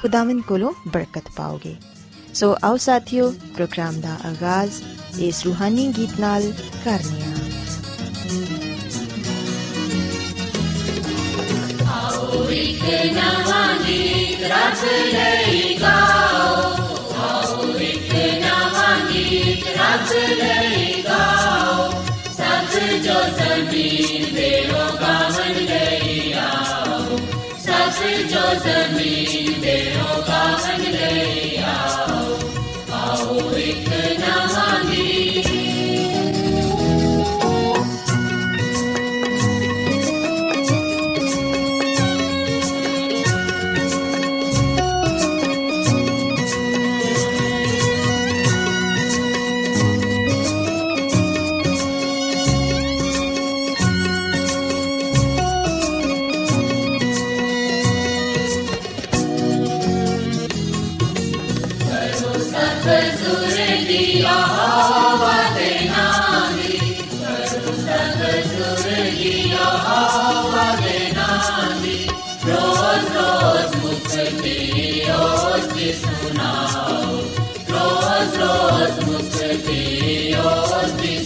ਖੁਦਾਵੰਦ 0.00 0.42
ਕੋਲੋਂ 0.42 0.72
ਬਰਕਤ 0.88 1.28
ਪਾਓਗੇ 1.36 1.74
ਸੋ 2.34 2.54
ਆਓ 2.64 2.76
ਸਾਥੀਓ 2.76 3.30
ਪ੍ਰੋਗਰਾਮ 3.54 4.00
ਦਾ 4.00 4.16
ਆਗਾਜ਼ 4.24 4.80
ਇਸ 5.20 5.44
ਰੂਹਾਨੀ 5.46 5.86
ਗੀਤ 5.96 6.18
ਨਾਲ 6.20 6.52
ਕਰਨੀਆ 6.84 7.34
ਆਓ 11.92 12.42
ਇੱਕ 12.52 12.82
ਨਵਾਂ 13.14 13.68
ਗੀਤ 13.86 14.42
ਰੱਬ 14.44 14.84
ਲਈ 15.14 15.76
ਗਾਓ 15.80 16.62
ਆਓ 17.20 17.72
ਇੱਕ 17.80 18.12
ਨਵਾਂ 18.42 18.96
ਗੀਤ 19.10 19.66
ਰੱਬ 19.76 20.12
ਲਈ 20.40 20.85
सुनाओ। 75.92 77.16
रोज 77.70 78.36
रोज 78.36 79.08
मुझ 79.08 79.42
दियोस्ति 79.66 81.25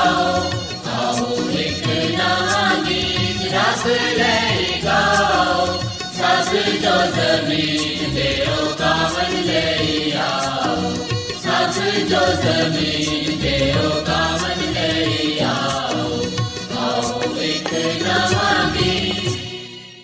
ਜੋ 7.31 7.37
ਜ਼ਮੀਨ 7.37 8.13
ਦੇ 8.13 8.29
ਉਹ 8.51 8.73
ਕਾਵਨ 8.75 9.43
ਲੈ 9.43 10.11
ਆਓ 10.19 10.91
ਸਭ 11.35 11.79
ਜੋ 12.07 12.19
ਜ਼ਮੀਨ 12.35 13.39
ਆਓ 15.41 16.19
ਇੱਕ 17.41 17.73
ਨਵਾਂ 18.03 18.65
ਗੀਤ 18.73 19.39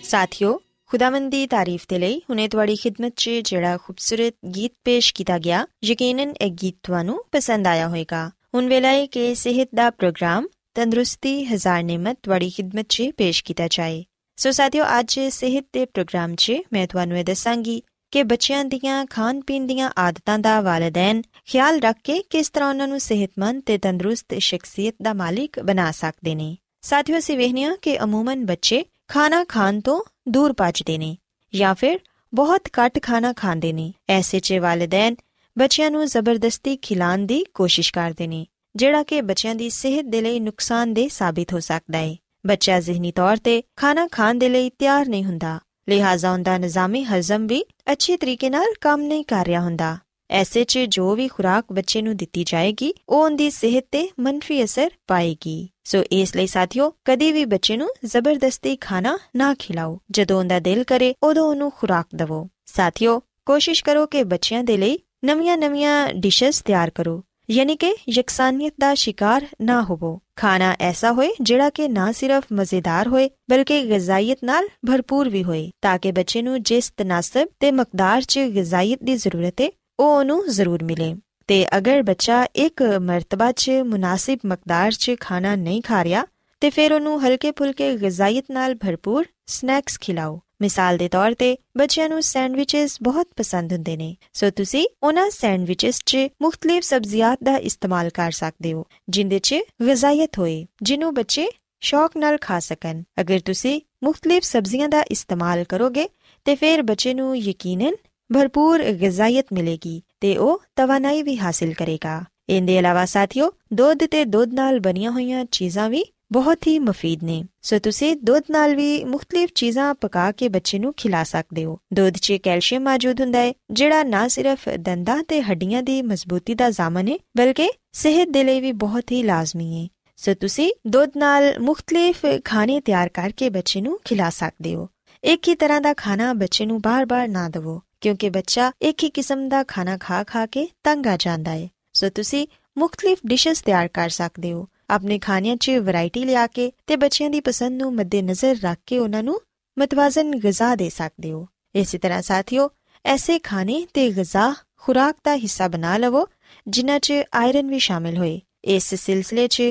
ਸਾਥਿਓ 0.04 0.58
ਖੁਦਾਵੰਦ 0.90 1.30
ਦੀ 1.30 1.46
ਤਾਰੀਫ 1.46 1.84
ਦੇ 1.88 1.98
ਲਈ 1.98 2.20
ਹੁਣੇ 2.30 2.48
ਤੁਹਾਡੀ 2.48 2.76
ਖidmat 2.76 3.10
'ਚ 3.16 3.30
ਜਿਹੜਾ 3.44 3.76
ਖੂਬਸੂਰਤ 3.76 4.34
ਗੀਤ 4.54 4.72
ਪੇਸ਼ 4.84 5.14
ਕੀਤਾ 5.14 5.38
ਗਿਆ 5.38 5.66
ਯਕੀਨਨ 5.84 6.34
ਇਹ 6.40 6.50
ਗੀਤ 6.62 6.74
ਤੁਹਾਨੂੰ 6.82 7.24
ਪਸੰਦ 7.32 7.66
ਆਇਆ 7.66 7.88
ਹੋਵੇਗਾ 7.88 8.30
ਹੁਣ 8.54 8.68
ਵੇਲਾ 8.68 8.88
ਹੈ 8.88 9.06
ਕਿ 9.06 9.34
ਸਿਹਤ 9.34 9.68
ਦਾ 9.74 9.90
ਪ੍ਰੋਗਰਾਮ 9.90 10.46
ਤੰਦਰੁਸਤੀ 10.74 11.44
ਹਜ਼ਾਰ 11.44 11.82
ਨਿਮਤ 11.82 12.16
ਤੁਹਾਡੀ 12.22 12.52
ਖidmat 12.60 12.84
'ਚ 12.88 13.10
ਪੇਸ਼ 13.16 13.44
ਕੀਤਾ 13.44 13.68
ਜਾਏ 13.70 14.04
ਸੋ 14.38 14.50
ਸਾਥਿਓ, 14.50 14.84
ਅੱਜ 14.98 15.20
ਸਿਹਤ 15.30 15.64
ਦੇ 15.72 15.84
ਪ੍ਰੋਗਰਾਮ 15.84 16.34
'ਚ 16.34 16.52
ਮੈਂ 16.72 16.86
ਤੁਹਾਨੂੰ 16.86 17.18
ਇਹ 17.18 17.24
ਦੱਸਾਂਗੀ 17.24 17.82
ਕਿ 18.12 18.22
ਬੱਚਿਆਂ 18.22 18.64
ਦੀਆਂ 18.64 19.06
ਖਾਣ 19.06 19.40
ਪੀਣ 19.40 19.66
ਦੀਆਂ 19.66 19.90
ਆਦਤਾਂ 19.98 20.38
ਦਾ 20.38 20.60
ਵਾਲਿਦੈਨ 20.60 21.22
ਖਿਆਲ 21.46 21.80
ਰੱਖ 21.80 21.96
ਕੇ 22.04 22.22
ਕਿਸ 22.30 22.50
ਤਰ੍ਹਾਂ 22.50 22.68
ਉਹਨਾਂ 22.68 22.86
ਨੂੰ 22.88 23.00
ਸਿਹਤਮੰਦ 23.00 23.62
ਤੇ 23.66 23.78
ਤੰਦਰੁਸਤ 23.78 24.34
ਸ਼ਖਸੀਅਤ 24.38 24.94
ਦਾ 25.02 25.12
ਮਾਲਿਕ 25.12 25.58
ਬਣਾ 25.60 25.90
ਸਕਦੇ 25.90 26.34
ਨੇ। 26.34 26.56
ਸਾਥਿਓ, 26.82 27.18
ਅਸੀਂ 27.18 27.36
ਵੇਖਨੀਆ 27.38 27.74
ਕਿ 27.82 27.98
ਅਮੂਮਨ 28.04 28.44
ਬੱਚੇ 28.46 28.84
ਖਾਣਾ 29.08 29.44
ਖਾਣ 29.44 29.80
ਤੋਂ 29.80 30.00
ਦੂਰ 30.28 30.52
ਭੱਜਦੇ 30.52 30.98
ਨੇ 30.98 31.16
ਜਾਂ 31.54 31.74
ਫਿਰ 31.74 31.98
ਬਹੁਤ 32.32 32.68
ਘੱਟ 32.78 33.02
ਖਾਣਾ 33.02 33.32
ਖਾਂਦੇ 33.32 33.72
ਨੇ। 33.72 33.92
ਐਸੇ 34.08 34.40
'ਚ 34.40 34.52
ਵਾਲਿਦੈਨ 34.52 35.16
ਬੱਚਿਆਂ 35.56 35.90
ਨੂੰ 35.90 36.06
ਜ਼ਬਰਦਸਤੀ 36.06 36.76
ਖਿਲਾਉਣ 36.76 37.26
ਦੀ 37.26 37.44
ਕੋਸ਼ਿਸ਼ 37.54 37.92
ਕਰਦੇ 37.92 38.26
ਨੇ, 38.26 38.46
ਜਿਹੜਾ 38.76 39.02
ਕਿ 39.02 39.20
ਬੱਚਿਆਂ 39.22 39.54
ਦੀ 39.54 39.70
ਸਿਹਤ 39.70 40.04
ਦੇ 40.04 40.20
ਲਈ 40.20 40.40
ਨੁਕਸਾਨਦੇਹ 40.40 41.08
ਸਾਬਿਤ 41.08 41.52
ਹੋ 41.52 41.60
ਸਕਦਾ 41.60 41.98
ਹੈ। 41.98 42.16
ਬੱਚਾ 42.46 42.80
ਜ਼ਿਹਨੀ 42.80 43.12
ਤੌਰ 43.12 43.36
ਤੇ 43.36 43.62
ਖਾਣਾ 43.76 44.08
ਖਾਣ 44.12 44.34
ਦੇ 44.34 44.48
ਲਈ 44.48 44.70
ਤਿਆਰ 44.70 45.08
ਨਹੀਂ 45.08 45.24
ਹੁੰਦਾ। 45.24 45.60
ਲਿਹਾਜ਼ਾ 45.88 46.32
ਉਹਦਾ 46.32 46.58
ਨਿਜ਼ਾਮੀ 46.58 47.04
ਹਜ਼ਮ 47.04 47.46
ਵੀ 47.46 47.64
ਅੱਛੇ 47.92 48.16
ਤਰੀਕੇ 48.16 48.50
ਨਾਲ 48.50 48.66
ਕੰਮ 48.80 49.00
ਨਹੀਂ 49.00 49.24
ਕਰ 49.24 49.46
ਰਿਹਾ 49.46 49.60
ਹੁੰਦਾ। 49.60 49.98
ਐਸੇ 50.30 50.64
'ਚ 50.64 50.78
ਜੋ 50.78 51.14
ਵੀ 51.14 51.28
ਖੁਰਾਕ 51.28 51.64
ਬੱਚੇ 51.72 52.02
ਨੂੰ 52.02 52.16
ਦਿੱਤੀ 52.16 52.44
ਜਾਏਗੀ, 52.44 52.94
ਉਹ 53.08 53.24
ਉਹਦੀ 53.24 53.50
ਸਿਹਤ 53.50 53.84
ਤੇ 53.90 54.08
ਮੰਫੀ 54.20 54.64
ਅਸਰ 54.64 54.90
ਪਾਏਗੀ। 55.06 55.68
ਸੋ 55.84 56.02
ਇਸ 56.12 56.36
ਲਈ 56.36 56.46
ਸਾਥਿਓ, 56.46 56.92
ਕਦੀ 57.04 57.32
ਵੀ 57.32 57.44
ਬੱਚੇ 57.44 57.76
ਨੂੰ 57.76 57.88
ਜ਼ਬਰਦਸਤੀ 58.04 58.76
ਖਾਣਾ 58.76 59.18
ਨਾ 59.36 59.54
ਖਿਲਾਓ। 59.54 60.00
ਜਦੋਂ 60.10 60.38
ਉਹਦਾ 60.38 60.60
ਦਿਲ 60.60 60.84
ਕਰੇ, 60.84 61.14
ਉਦੋਂ 61.22 61.46
ਉਹਨੂੰ 61.46 61.72
ਖੁਰਾਕ 61.76 62.06
ਦਿਵੋ। 62.14 62.48
ਸਾਥਿਓ, 62.66 63.22
ਕੋਸ਼ਿਸ਼ 63.46 63.84
ਕਰੋ 63.84 64.06
ਕਿ 64.06 64.24
ਬੱਚਿਆਂ 64.24 64.64
ਦੇ 64.64 64.76
ਲਈ 64.76 64.98
ਨਵੀਆਂ-ਨਵੀਆਂ 65.24 66.08
ਡਿਸ਼ਸ 66.14 66.62
ਤਿਆਰ 66.62 66.90
ਕਰੋ। 66.90 67.24
ਯਾਨੀ 67.50 67.76
ਕਿ 67.76 67.94
ਯਕਸਾਨੀਅਤ 68.08 68.74
ਦਾ 68.80 68.94
ਸ਼ਿਕਾਰ 68.94 69.46
ਨਾ 69.62 69.82
ਹੋਵੋ। 69.82 70.20
ਖਾਣਾ 70.36 70.76
ਐਸਾ 70.80 71.12
ਹੋਏ 71.12 71.28
ਜਿਹੜਾ 71.40 71.70
ਕਿ 71.70 71.88
ਨਾ 71.88 72.12
ਸਿਰਫ 72.12 72.44
ਮਜ਼ੇਦਾਰ 72.52 73.08
ਹੋਏ, 73.08 73.30
ਬਲਕਿ 73.50 73.82
ਗਜ਼ਾਇਤ 73.82 74.38
ਨਾਲ 74.44 74.68
ਭਰਪੂਰ 74.86 75.28
ਵੀ 75.28 75.44
ਹੋਏ, 75.44 75.70
ਤਾਂ 75.82 75.98
ਕਿ 75.98 76.12
ਬੱਚੇ 76.12 76.42
ਨੂੰ 76.42 76.62
ਜਿਸ 76.62 76.92
ਤਨਾਸਬ 76.96 77.48
ਤੇ 77.60 77.70
ਮਕਦਾਰ 77.72 78.22
'ਚ 78.22 78.38
ਗਜ਼ਾਇਤ 78.38 78.98
ਦੀ 79.02 79.14
ਜ਼ਰੂਰਤ 79.14 79.60
ਹੈ 79.60 79.70
ਉਹ 80.00 80.18
ਉਹਨੂੰ 80.18 80.48
ਜ਼ਰੂਰ 80.48 80.84
ਮਿਲੇ। 80.84 81.14
ਤੇ 81.46 81.66
ਅਗਰ 81.78 82.02
ਬੱਚਾ 82.02 82.46
ਇੱਕ 82.56 82.82
ਮਰਤਬਾ 82.82 83.52
'ਚ 83.52 83.70
ਮੁਨਾਸਿਬ 83.70 84.38
ਮਕਦਾਰ 84.46 84.92
'ਚ 84.92 85.14
ਖਾਣਾ 85.20 85.56
ਨਹੀਂ 85.56 85.82
ਖਾ 85.82 86.04
ਰਿਹਾ, 86.04 86.24
ਤੇ 86.60 86.70
ਫਿਰ 86.70 86.92
ਉਹਨੂੰ 86.92 87.26
ਹਲਕੇ 87.26 87.50
ਫੁਲਕੇ 87.50 87.96
ਗਜ਼ਾਇਤ 87.96 88.44
ਨਾਲ 88.50 88.74
ਭਰਪੂਰ 88.74 89.24
ਸਨੈਕਸ 89.46 90.00
ਖਿਲਾਓ। 90.00 90.40
ਮਿਸਾਲ 90.60 90.96
ਦੇ 90.96 91.08
ਤੌਰ 91.08 91.34
ਤੇ 91.34 91.56
ਬੱਚਿਆਂ 91.76 92.08
ਨੂੰ 92.08 92.22
ਸੈਂਡਵਿਚਸ 92.22 92.96
ਬਹੁਤ 93.02 93.28
ਪਸੰਦ 93.36 93.72
ਹੁੰਦੇ 93.72 93.96
ਨੇ। 93.96 94.14
ਸੋ 94.32 94.50
ਤੁਸੀਂ 94.50 94.86
ਉਹਨਾਂ 95.02 95.28
ਸੈਂਡਵਿਚਸ 95.30 96.00
'ਚ 96.06 96.16
ਮੁxtਲਿਫ 96.42 96.82
ਸਬਜ਼ੀਆਂ 96.82 97.36
ਦਾ 97.44 97.56
ਇਸਤੇਮਾਲ 97.56 98.10
ਕਰ 98.10 98.30
ਸਕਦੇ 98.30 98.72
ਹੋ, 98.72 98.84
ਜਿੰਦੇ 99.08 99.38
'ਚ 99.38 99.54
ਗਜ਼ਾਇਤ 99.82 100.38
ਹੋਏ 100.38 100.66
ਜਿਹਨੂੰ 100.82 101.14
ਬੱਚੇ 101.14 101.48
ਸ਼ੌਕ 101.80 102.16
ਨਾਲ 102.16 102.36
ਖਾ 102.40 102.58
ਸਕਣ। 102.60 103.02
ਅਗਰ 103.20 103.40
ਤੁਸੀਂ 103.40 103.80
ਮੁxtਲਿਫ 104.04 104.42
ਸਬਜ਼ੀਆਂ 104.42 104.88
ਦਾ 104.88 105.02
ਇਸਤੇਮਾਲ 105.10 105.64
ਕਰੋਗੇ, 105.64 106.08
ਤੇ 106.46 106.54
ਫਿਰ 106.54 106.82
ਬੱਚੇ 106.82 107.14
ਨੂੰ 107.14 107.36
ਯਕੀਨਨ 107.38 107.94
ਭਰਪੂਰ 108.30 108.82
ਗਜ਼ਾਇਤ 108.92 109.46
ਮਿਲੇਗੀ, 109.52 110.02
ਤੇ 110.20 110.36
ਉਹ 110.36 110.62
ਤਵਾਨਾਈ 110.76 111.22
ਵੀ 111.22 111.38
ਹਾਸਿਲ 111.38 111.74
ਕਰੇਗਾ। 111.74 112.22
ਇਹਦੇ 112.48 112.76
ਇਲਾਵਾ 112.76 113.04
ਸਾਥੀਓ, 113.04 113.50
ਦੁੱਧ 113.72 114.04
ਤੇ 114.06 114.24
ਦੁੱਧ 114.24 114.54
ਨਾਲ 114.54 114.80
ਬਣੀਆਂ 114.80 115.10
ਹੋਈਆਂ 115.10 115.44
ਚੀਜ਼ਾਂ 115.44 115.88
ਵੀ 115.90 116.04
ਬਹੁਤ 116.32 116.66
ਹੀ 116.66 116.78
ਮਫੀਦ 116.78 117.24
ਨੇ। 117.24 117.44
ਸੋ 117.62 117.78
ਤੁਸੀਂ 117.78 118.16
ਦੁੱਧ 118.16 118.42
ਨਾਲ 118.50 118.74
ਵੀ 118.76 119.04
ਮੁxtਲਿਫ 119.04 119.50
ਚੀਜ਼ਾਂ 119.54 119.94
ਪਕਾ 119.94 120.32
ਕੇ 120.32 120.48
ਬੱਚੇ 120.48 120.78
ਨੂੰ 120.78 120.92
ਖਿਲਾ 120.96 121.22
ਸਕਦੇ 121.24 121.64
ਹੋ। 121.64 121.78
ਦੁੱਧ 121.92 122.16
'ਚ 122.16 122.32
ਕੈਲਸ਼ੀਅਮ 122.32 122.82
ਮੌਜੂਦ 122.82 123.20
ਹੁੰਦਾ 123.20 123.38
ਹੈ, 123.38 123.52
ਜਿਹੜਾ 123.70 124.02
ਨਾ 124.02 124.28
ਸਿਰਫ 124.28 124.68
ਦੰਦਾਂ 124.68 125.22
ਤੇ 125.22 125.42
ਹੱਡੀਆਂ 125.42 125.82
ਦੀ 125.82 126.02
ਮਜ਼ਬੂਤੀ 126.02 126.54
ਦਾ 126.54 126.70
ਜ਼ਾਮਨ 126.70 127.08
ਹੈ, 127.08 127.18
ਬਲਕਿ 127.36 127.70
ਸਿਹਤ 127.92 128.28
ਦੇ 128.28 128.44
ਲਈ 128.44 128.60
ਵੀ 128.60 128.72
ਬਹੁਤ 128.72 129.12
ਹੀ 129.12 129.22
ਲਾਜ਼ਮੀ 129.22 129.82
ਹੈ। 129.82 129.88
ਸੋ 130.16 130.34
ਤੁਸੀਂ 130.34 130.72
ਦੁੱਧ 130.86 131.10
ਨਾਲ 131.16 131.58
ਮੁxtਲਿਫ 131.60 132.26
ਖਾਣੇ 132.44 132.80
ਤਿਆਰ 132.80 133.08
ਕਰਕੇ 133.08 133.50
ਬੱਚੇ 133.50 133.80
ਨੂੰ 133.80 134.00
ਖਿਲਾ 134.04 134.30
ਸਕਦੇ 134.30 134.74
ਹੋ। 134.74 134.88
ਇੱਕ 135.24 135.48
ਹੀ 135.48 135.54
ਤਰ੍ਹਾਂ 135.54 135.80
ਦਾ 135.80 135.94
ਖਾਣਾ 135.94 136.32
ਬੱਚੇ 136.32 136.66
ਨੂੰ 136.66 136.80
ਬਾਰ-ਬਾਰ 136.80 137.28
ਨਾ 137.28 137.48
ਦਿਵੋ, 137.48 137.80
ਕਿਉਂਕਿ 138.00 138.30
ਬੱਚਾ 138.30 138.72
ਇੱਕ 138.82 139.04
ਹੀ 139.04 139.10
ਕਿਸਮ 139.10 139.48
ਦਾ 139.48 139.62
ਖਾਣਾ 139.64 139.96
ਖਾ 140.00 140.22
ਖਾ 140.24 140.46
ਕੇ 140.46 140.68
ਤੰਗ 140.84 141.06
ਆ 141.06 141.16
ਜਾਂਦਾ 141.16 141.50
ਹੈ। 141.50 141.68
ਸੋ 141.92 142.08
ਤੁਸੀਂ 142.08 142.46
ਮੁxtਲਿਫ 142.78 143.18
ਡਿਸ਼ਸ 143.26 143.62
ਤਿਆਰ 143.62 143.88
ਕਰ 143.88 144.08
ਸਕਦੇ 144.08 144.52
ਹੋ। 144.52 144.68
ਆਪਣੇ 144.90 145.18
ਖਾਣਿਆਂ 145.18 145.56
'ਚ 145.56 145.70
ਵੈਰਾਈਟੀ 145.70 146.24
ਲਿਆ 146.24 146.46
ਕੇ 146.46 146.72
ਤੇ 146.86 146.96
ਬੱਚਿਆਂ 146.96 147.30
ਦੀ 147.30 147.40
ਪਸੰਦ 147.40 147.82
ਨੂੰ 147.82 147.94
ਮੱਦੇਨਜ਼ਰ 147.94 148.56
ਰੱਖ 148.62 148.78
ਕੇ 148.86 148.98
ਉਹਨਾਂ 148.98 149.22
ਨੂੰ 149.22 149.40
ਮਤਵਾਜ਼ਨ 149.78 150.30
ਗਿਜ਼ਾ 150.30 150.74
ਦੇ 150.74 150.88
ਸਕਦੇ 150.88 151.32
ਹੋ। 151.32 151.48
ਇਸੇ 151.74 151.98
ਤਰ੍ਹਾਂ 151.98 152.22
ਸਾਥੀਓ, 152.22 152.70
ਐਸੇ 153.04 153.38
ਖਾਣੇ 153.38 153.86
ਤੇ 153.94 154.10
ਗਿਜ਼ਾ 154.10 154.54
ਖੁਰਾਕ 154.76 155.16
ਦਾ 155.24 155.36
ਹਿੱਸਾ 155.36 155.68
ਬਣਾ 155.68 155.96
ਲਵੋ, 155.96 156.26
ਜਿਨ੍ਹਾਂ 156.68 157.00
'ਚ 157.00 157.12
ਆਇਰਨ 157.34 157.70
ਵੀ 157.70 157.78
ਸ਼ਾਮਿਲ 157.78 158.16
ਹੋਏ। 158.16 158.40
ਇਸ 158.64 158.94
ਸਿਲਸਿਲੇ 158.94 159.48
'ਚ 159.48 159.62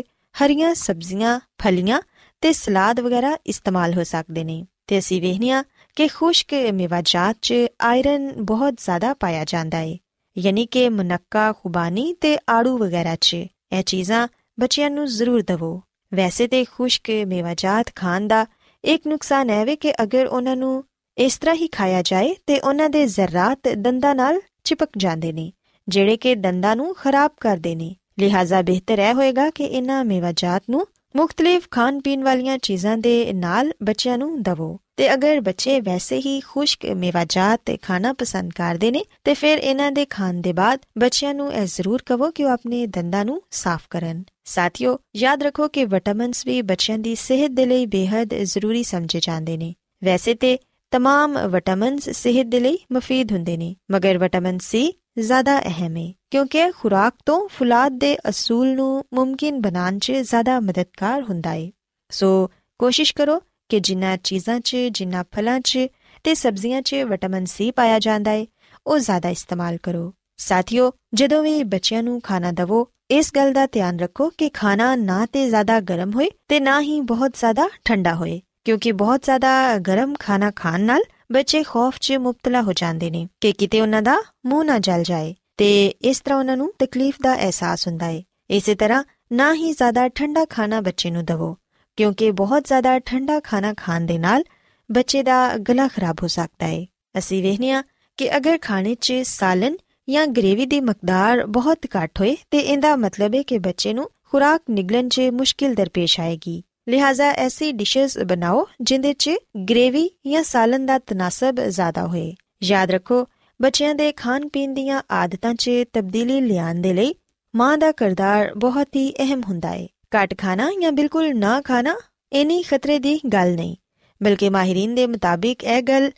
ਹਰੀਆਂ 0.44 0.76
ਸਬਜ਼ੀਆਂ, 0.76 1.40
ਫਲੀਆਂ 1.62 2.02
ਤੇ 2.42 2.54
ਸਲਾਦ 2.54 3.00
ਵਗੈਰਾ 3.00 3.38
ਇਸਤੇਮਾਲ 3.48 3.94
ਹੋ 3.94 4.04
ਸਕਦੇ 4.04 4.44
ਨੇ। 4.44 4.66
ਤੇ 4.88 5.00
ਅਸੀਂ 5.00 5.22
ਵੇਖਨੀਆ 5.22 5.64
ਕਿ 5.96 6.08
ਖੁਸ਼ਕ 6.08 6.54
ਮੇਵਾਜਾਤ 6.54 7.38
'ਚ 7.42 7.54
ਆਇਰਨ 7.82 8.34
ਬਹੁਤ 8.38 8.74
ਜ਼ਿਆਦਾ 8.74 9.14
ਪਾਇਆ 9.14 9.44
ਜਾਂਦਾ 9.46 9.78
ਹੈ। 9.78 9.98
ਯਾਨੀ 10.38 10.66
ਕਿ 10.66 10.90
ਮੁਨੱਕਾ, 10.90 11.54
ਖੁਬਾਨੀ 11.54 12.14
ਤੇ 12.22 12.38
ਆੜੂ 12.50 12.78
ਵਗੈਰਾ 12.78 13.16
'ਚ। 13.22 13.34
ਇਹ 13.34 13.84
ਚੀਜ਼ਾਂ 13.86 14.28
ਬੱਚਿਆਂ 14.60 14.90
ਨੂੰ 14.90 15.06
ਜ਼ਰੂਰ 15.08 15.42
ਦਵੋ। 15.42 15.82
ਵੈਸੇ 16.12 16.48
ਤੇ 16.48 16.64
ਖੁਸ਼ਕ 16.66 17.10
ਮੇਵਾਜਾਤ 17.28 17.92
ਖਾਣ 17.96 18.28
ਦਾ 18.28 18.46
ਇੱਕ 18.84 19.08
ਨੁਕਸਾਨ 19.08 19.50
ਹੈ 19.50 19.64
ਵੇ 19.66 19.76
ਕਿ 19.76 19.94
ਅਗਰ 20.04 20.28
ਉਹਨਾਂ 20.28 20.56
ਨੂੰ 20.56 20.84
ਇਸ 21.18 21.38
ਤਰ੍ਹਾਂ 21.38 21.56
ਹੀ 21.56 21.68
ਖਾਇਆ 21.68 22.02
ਜਾਏ 22.02 22.36
ਤੇ 22.48 22.60
ਉਹਨਾਂ 22.60 22.90
ਦੇ 22.90 23.06
ਜ਼ਰਰਾਤ 23.06 23.68
ਦੰਦਾਂ 23.78 24.16
ਨਾਲ 24.16 24.42
ਚਿਪਕ 24.64 24.90
ਜਾਂਦੇ 24.98 25.32
ਨੇ, 25.32 25.52
ਜਿਹੜੇ 25.88 26.18
ਕਿ 26.18 26.36
ਦੰਦਾਂ 26.36 26.76
ਨੂੰ 26.76 26.94
ਖਰਾਬ 26.96 27.32
ਕਰਦੇ 27.42 27.76
ਨੇ। 27.76 27.96
ਲਿਹਾਜ਼ਾ 28.20 28.62
ਬਿਹਤਰ 28.62 29.00
ਹੈ 29.00 29.14
ਹੋਏਗਾ 29.14 29.50
ਕਿ 29.50 29.64
ਇਹਨਾਂ 29.64 30.04
ਮੇਵਾਜਾਤ 30.06 30.64
ਨੂੰ 30.70 30.86
ਮੁxtਲਿਫ 31.16 31.68
ਖਾਣ 31.72 32.00
ਪੀਣ 32.00 32.24
ਵਾਲੀਆਂ 32.24 32.58
ਚੀਜ਼ਾਂ 32.58 32.98
ਦੇ 32.98 33.34
ਨਾਲ 33.34 33.72
ਬੱਚਿਆਂ 33.84 34.18
ਨੂੰ 34.18 34.42
ਦਵੋ। 34.44 34.78
ਤੇ 34.98 35.14
ਅਗਰ 35.14 35.42
ਬੱਚੇ 35.42 35.80
ਵੈਸੇ 35.82 36.18
ਹੀ 36.18 36.40
ਖੁਸ਼ਕ 36.40 36.86
ਮੇਵਾਜਾਤ 36.86 37.62
ਤੇ 37.66 37.78
ਖਾਣਾ 37.78 38.14
ਪਸੰਦ 38.14 38.54
ਕਰਦੇ 38.54 38.92
ਨੇ, 38.92 39.04
ਤੇ 39.24 39.34
ਫਿਰ 39.34 39.58
ਇਹਨਾਂ 39.58 39.92
ਦੇ 39.92 40.06
ਖਾਣ 40.06 40.34
ਦੇ 40.34 40.54
ਬਾਅਦ 40.54 40.80
ਬੱਚਿਆਂ 40.98 41.34
ਨੂੰ 41.34 41.54
ਇਹ 41.54 41.66
ਜ਼ਰੂਰ 41.66 42.02
ਕਹੋ 42.06 42.32
ਕਿ 42.32 42.44
ਉਹ 42.44 42.50
ਆਪਣੇ 42.50 42.86
ਦੰਦਾਂ 42.88 43.26
ਨੂੰ 43.26 43.42
ਸਾਫ਼ 43.52 43.84
ਕਰਨ। 43.90 44.24
ਸਾਥੀਓ, 44.46 44.98
ਯਾਦ 45.16 45.44
ਰੱਖੋ 45.44 45.68
ਕਿ 45.68 45.86
ਵਿਟਾਮਿਨਸ 45.86 46.46
ਵੀ 46.48 46.62
ਬੱਚਿਆਂ 46.62 46.98
ਦੀ 46.98 47.16
ਸਿਹਤ 47.16 47.52
ਦੇ 47.52 47.66
ਲਈ 47.66 47.86
ਬੇहद 47.86 48.36
ਜ਼ਰੂਰੀ 48.44 48.84
ਸਮਝੇ 48.84 49.20
ਜਾਂਦੇ 49.20 49.58
ਨੇ। 49.58 49.74
ਵੈਸੇ 50.04 50.34
ਤੇ 50.34 50.58
ਤਮਾਮ 50.92 51.38
ਵਿਟਾਮਿਨਸ 51.48 52.10
ਸਿਹਤ 52.10 52.46
ਦੇ 52.46 52.60
ਲਈ 52.60 52.78
ਮਫੀਦ 52.92 53.32
ਹੁੰਦੇ 53.32 53.58
ਨੇ, 53.58 53.76
ਮਗਰ 53.92 54.18
ਵਿਟਾਮਿਨ 54.18 54.58
ਸੀ 54.62 54.94
ਜ਼ਿਆਦਾ 55.20 55.60
ਅਹਿਮ 55.60 55.98
ਹੈ 55.98 56.12
ਕਿਉਂਕਿ 56.32 56.72
ਖੁਰਾਕ 56.72 57.14
ਤੋਂ 57.26 57.48
ਫੁਲਾਦ 57.50 57.92
ਦੇ 57.92 58.18
ਅਸੂਲ 58.30 58.68
ਨੂੰ 58.68 59.04
ਮੁਮਕਿਨ 59.14 59.62
ਬਣਾਉਣ 59.62 59.98
'ਚ 60.00 60.12
ਜ਼ਿਆਦਾ 60.12 60.60
ਮਦਦਗਾਰ 60.60 61.22
ਹੁੰਦਾ 61.22 61.50
ਹੈ 61.50 61.70
ਸੋ 62.12 62.50
ਕੋਸ਼ਿਸ਼ 62.80 63.14
ਕਰੋ 63.14 63.42
ਕਿ 63.70 63.80
ਜਿੰਨਾ 63.80 64.16
ਚੀਜ਼ਾਂ 64.18 64.60
'ਚ, 64.60 64.76
ਜਿੰਨਾ 64.92 65.24
ਫਲਾਂ 65.36 65.60
'ਚ 65.60 65.88
ਤੇ 66.24 66.34
ਸਬਜ਼ੀਆਂ 66.34 66.82
'ਚ 66.82 66.96
ਵਿਟਾਮਿਨ 66.96 67.46
ਸੀ 67.46 67.72
ਪਾਇਆ 67.72 68.00
ਜਾਂਦਾ 68.00 68.32
ਹੈ 68.32 68.46
ਉਹ 68.88 69.00
ਜ਼ਿਆਦਾ 69.00 69.30
ਇਸਤੇਮਾਲ 69.30 69.78
ਕਰੋ। 69.84 70.14
ਸਾਥੀਓ, 70.38 70.92
ਜਦੋਂ 71.14 71.44
ਵੀ 71.44 71.64
ਬੱਚਿਆਂ 71.64 72.04
ਨੂੰ 72.04 72.22
ਖਾਣਾ 72.22 72.52
ਦਵੋ, 72.52 72.88
ਇਸ 73.12 73.32
ਗੱਲ 73.36 73.54
ਦਾ 73.54 73.66
ਧਿਆਨ 73.66 74.00
ਰੱਖੋ 74.00 74.30
ਕਿ 74.30 74.50
ਖਾਣਾ 74.50 74.96
ਨਾ 74.96 75.26
ਤੇ 75.26 75.48
ਜ਼ਿਆਦਾ 75.50 75.80
ਗਰਮ 75.80 76.12
ਹੋਏ 76.12 76.30
ਤੇ 76.48 76.60
ਨਾ 76.60 76.82
ਹੀ 76.82 77.00
ਬਹੁਤ 77.02 77.32
ਜ਼ਿਆਦਾ 77.32 77.70
ਠੰਡਾ 77.86 78.14
ਹੋਏ, 78.16 78.42
ਕਿਉਂਕਿ 78.66 78.92
ਬਹੁਤ 78.92 79.24
ਜ਼ਿਆਦਾ 79.24 79.78
ਗਰਮ 79.78 80.14
ਖਾਣਾ 80.20 80.52
ਖਾਣ 80.52 80.82
ਨਾਲ 80.82 81.04
ਬੱਚੇ 81.32 81.64
ਖੌਫ 81.64 81.98
'ਚ 82.00 82.14
ਮੁਬਤਲਾ 82.14 82.62
ਹੋ 82.62 82.74
ਜਾਂਦੇ 82.74 83.10
ਨੇ 83.12 83.28
ਕਿ 83.42 83.52
ਕਿਤੇ 83.52 83.82
ਉਹਨਾਂ 83.82 84.02
ਦਾ 84.02 84.18
ਮੂੰਹ 84.46 84.64
ਨਾ 84.64 84.78
ਜਲ 84.80 85.04
ਜਾਏ 85.04 85.36
ਤੇ 85.58 85.88
ਇਸ 85.88 86.22
ਤਰ੍ਹਾਂ 86.22 86.40
ਉਹਨਾਂ 86.40 86.58
ਨੂੰ 86.58 86.74
ਤਕਲੀਫ 86.80 87.16
ਦਾ 87.24 87.36
ਅਹਿਸਾਸ 87.36 87.88
ਹੁੰਦਾ 87.88 88.06
ਹੈ 88.06 88.24
ਇਸੇ 88.50 88.76
ਤਰ੍ਹਾਂ 88.76 89.04
ਨਾ 89.32 89.54
ਹੀ 89.54 89.72
ਜ਼ਿਆਦਾ 89.72 90.08
ਠੰਡਾ 90.10 90.46
ਖਾਣਾ 90.46 90.82
ਬੱਚੇ 90.82 91.12
ਨੂੰ 91.12 91.26
ਦਵੋ। 91.26 91.58
ਕਿਉਂਕਿ 91.98 92.32
ਬਹੁਤ 92.32 92.66
ਜ਼ਿਆਦਾ 92.66 93.00
ਠੰਡਾ 93.00 93.40
ਖਾਣਾ 93.40 93.74
ਖਾਣ 93.78 94.02
ਦੇ 94.02 94.18
ਨਾਲ 94.18 94.44
ਬੱਚੇ 94.92 95.24
ਦਾ 95.24 95.58
ਗਲਾ 95.58 95.88
ਖਰਾਬ 95.88 96.16
ਹੋ 96.24 96.28
ਸਕਦਾ 96.28 96.68
ਹੈ 96.68 96.86
ਅਸੀਂ 97.18 97.44
ਵੇਖਨੀਆ 97.44 97.84
ਕਿ 98.18 98.38
ਅਗਰ 98.38 98.58
ਖਾਣੇ 98.62 98.96
'ਚ 98.96 99.14
ਸਾਲਨ 99.24 99.78
ਜਾਂ 100.10 100.28
ਗ੍ਰੇਵੀ 100.28 100.66
ਦੀ 100.66 100.80
ਮਕਦਾਰ 100.82 101.46
ਬਹੁਤ 101.46 101.78
ਘੱਟ 101.96 102.20
ਹੋਏ, 102.20 102.38
ਤੇ 102.52 102.60
ਇਹਦਾ 102.60 102.96
ਮਤਲਬ 102.96 103.36
ਹੈ 103.36 103.44
ਕਿ 103.44 103.58
ਬੱਚੇ 103.60 103.94
ਨੂੰ 103.94 104.10
ਖੁਰਾਕ 104.32 104.62
ਨਿਗਲਣ 104.70 105.10
'ਚ 105.10 105.20
ਮੁਸ਼ਕਿਲ 105.20 105.76
ਦਰਪੇਸ਼ 105.76 106.20
ਆਏਗੀ। 106.20 106.64
ਲਿਹਾਜ਼ਾ 106.90 107.32
ਐਸੀ 107.32 107.72
ਡਿਸ਼ਸ 107.72 108.18
ਬਣਾਓ 108.18 108.68
ਜਿੰਦੇ 108.82 109.14
'ਚ 109.14 109.30
ਗ੍ਰੇਵੀ 109.70 110.10
ਜਾਂ 110.28 110.44
ਸਾਲਨ 110.44 110.86
ਦਾ 110.86 111.00
ਤਨਾਸਬ 111.00 111.60
ਜ਼ਿਆਦਾ 111.68 112.08
ਹੋਏ। 112.08 112.34
ਯਾਦ 112.64 112.92
ਰੱਖੋ, 112.92 113.26
ਬੱਚਿਆਂ 113.62 113.96
ਦੇ 113.96 114.12
ਖਾਣ 114.12 114.48
ਪੀਣ 114.48 114.74
ਦੀਆਂ 114.74 115.02
ਆਦਤਾਂ 115.12 115.54
'ਚ 115.54 115.72
ਤਬਦੀਲੀ 115.94 116.42
ਲਿਆਉਣ 116.42 116.76
ਦੇ 116.76 116.94
ਲਈ 116.94 117.16
ਮਾਂ 117.56 117.78
ਦਾ 117.78 117.92
ਕਿਰਦਾਰ 117.92 118.54
ਬਹੁਤ 118.56 118.88
ਹੀ 118.96 119.12
ਅਹਿਮ 119.12 119.42
ਹੁੰਦਾ 119.42 119.70
ਹੈ 119.70 119.88
ਘੱਟ 120.16 120.38
ਖਾਣਾ 120.38 120.72
ਜਾਂ 120.82 120.92
ਬਿਲਕੁਲ 120.92 121.40
ਨਾ 121.40 121.62
ਖਾਣਾ, 121.62 121.96
ਇਨੀ 122.34 122.64
ਖਤਰੇ 122.64 123.00
ਦੀ 123.00 123.20
ਗੱਲ 123.34 123.56
ਨਹੀਂ। 123.56 123.76
ਬਲਕਿ 124.24 124.50
ਮਾਹਿਰੀਨ 124.50 124.96
ਦੇ 124.96 125.08
ਮੁਤਾਬਿਕ 125.08 125.64
ਇਹ 125.64 125.82
ਗੱਲ 125.82 126.12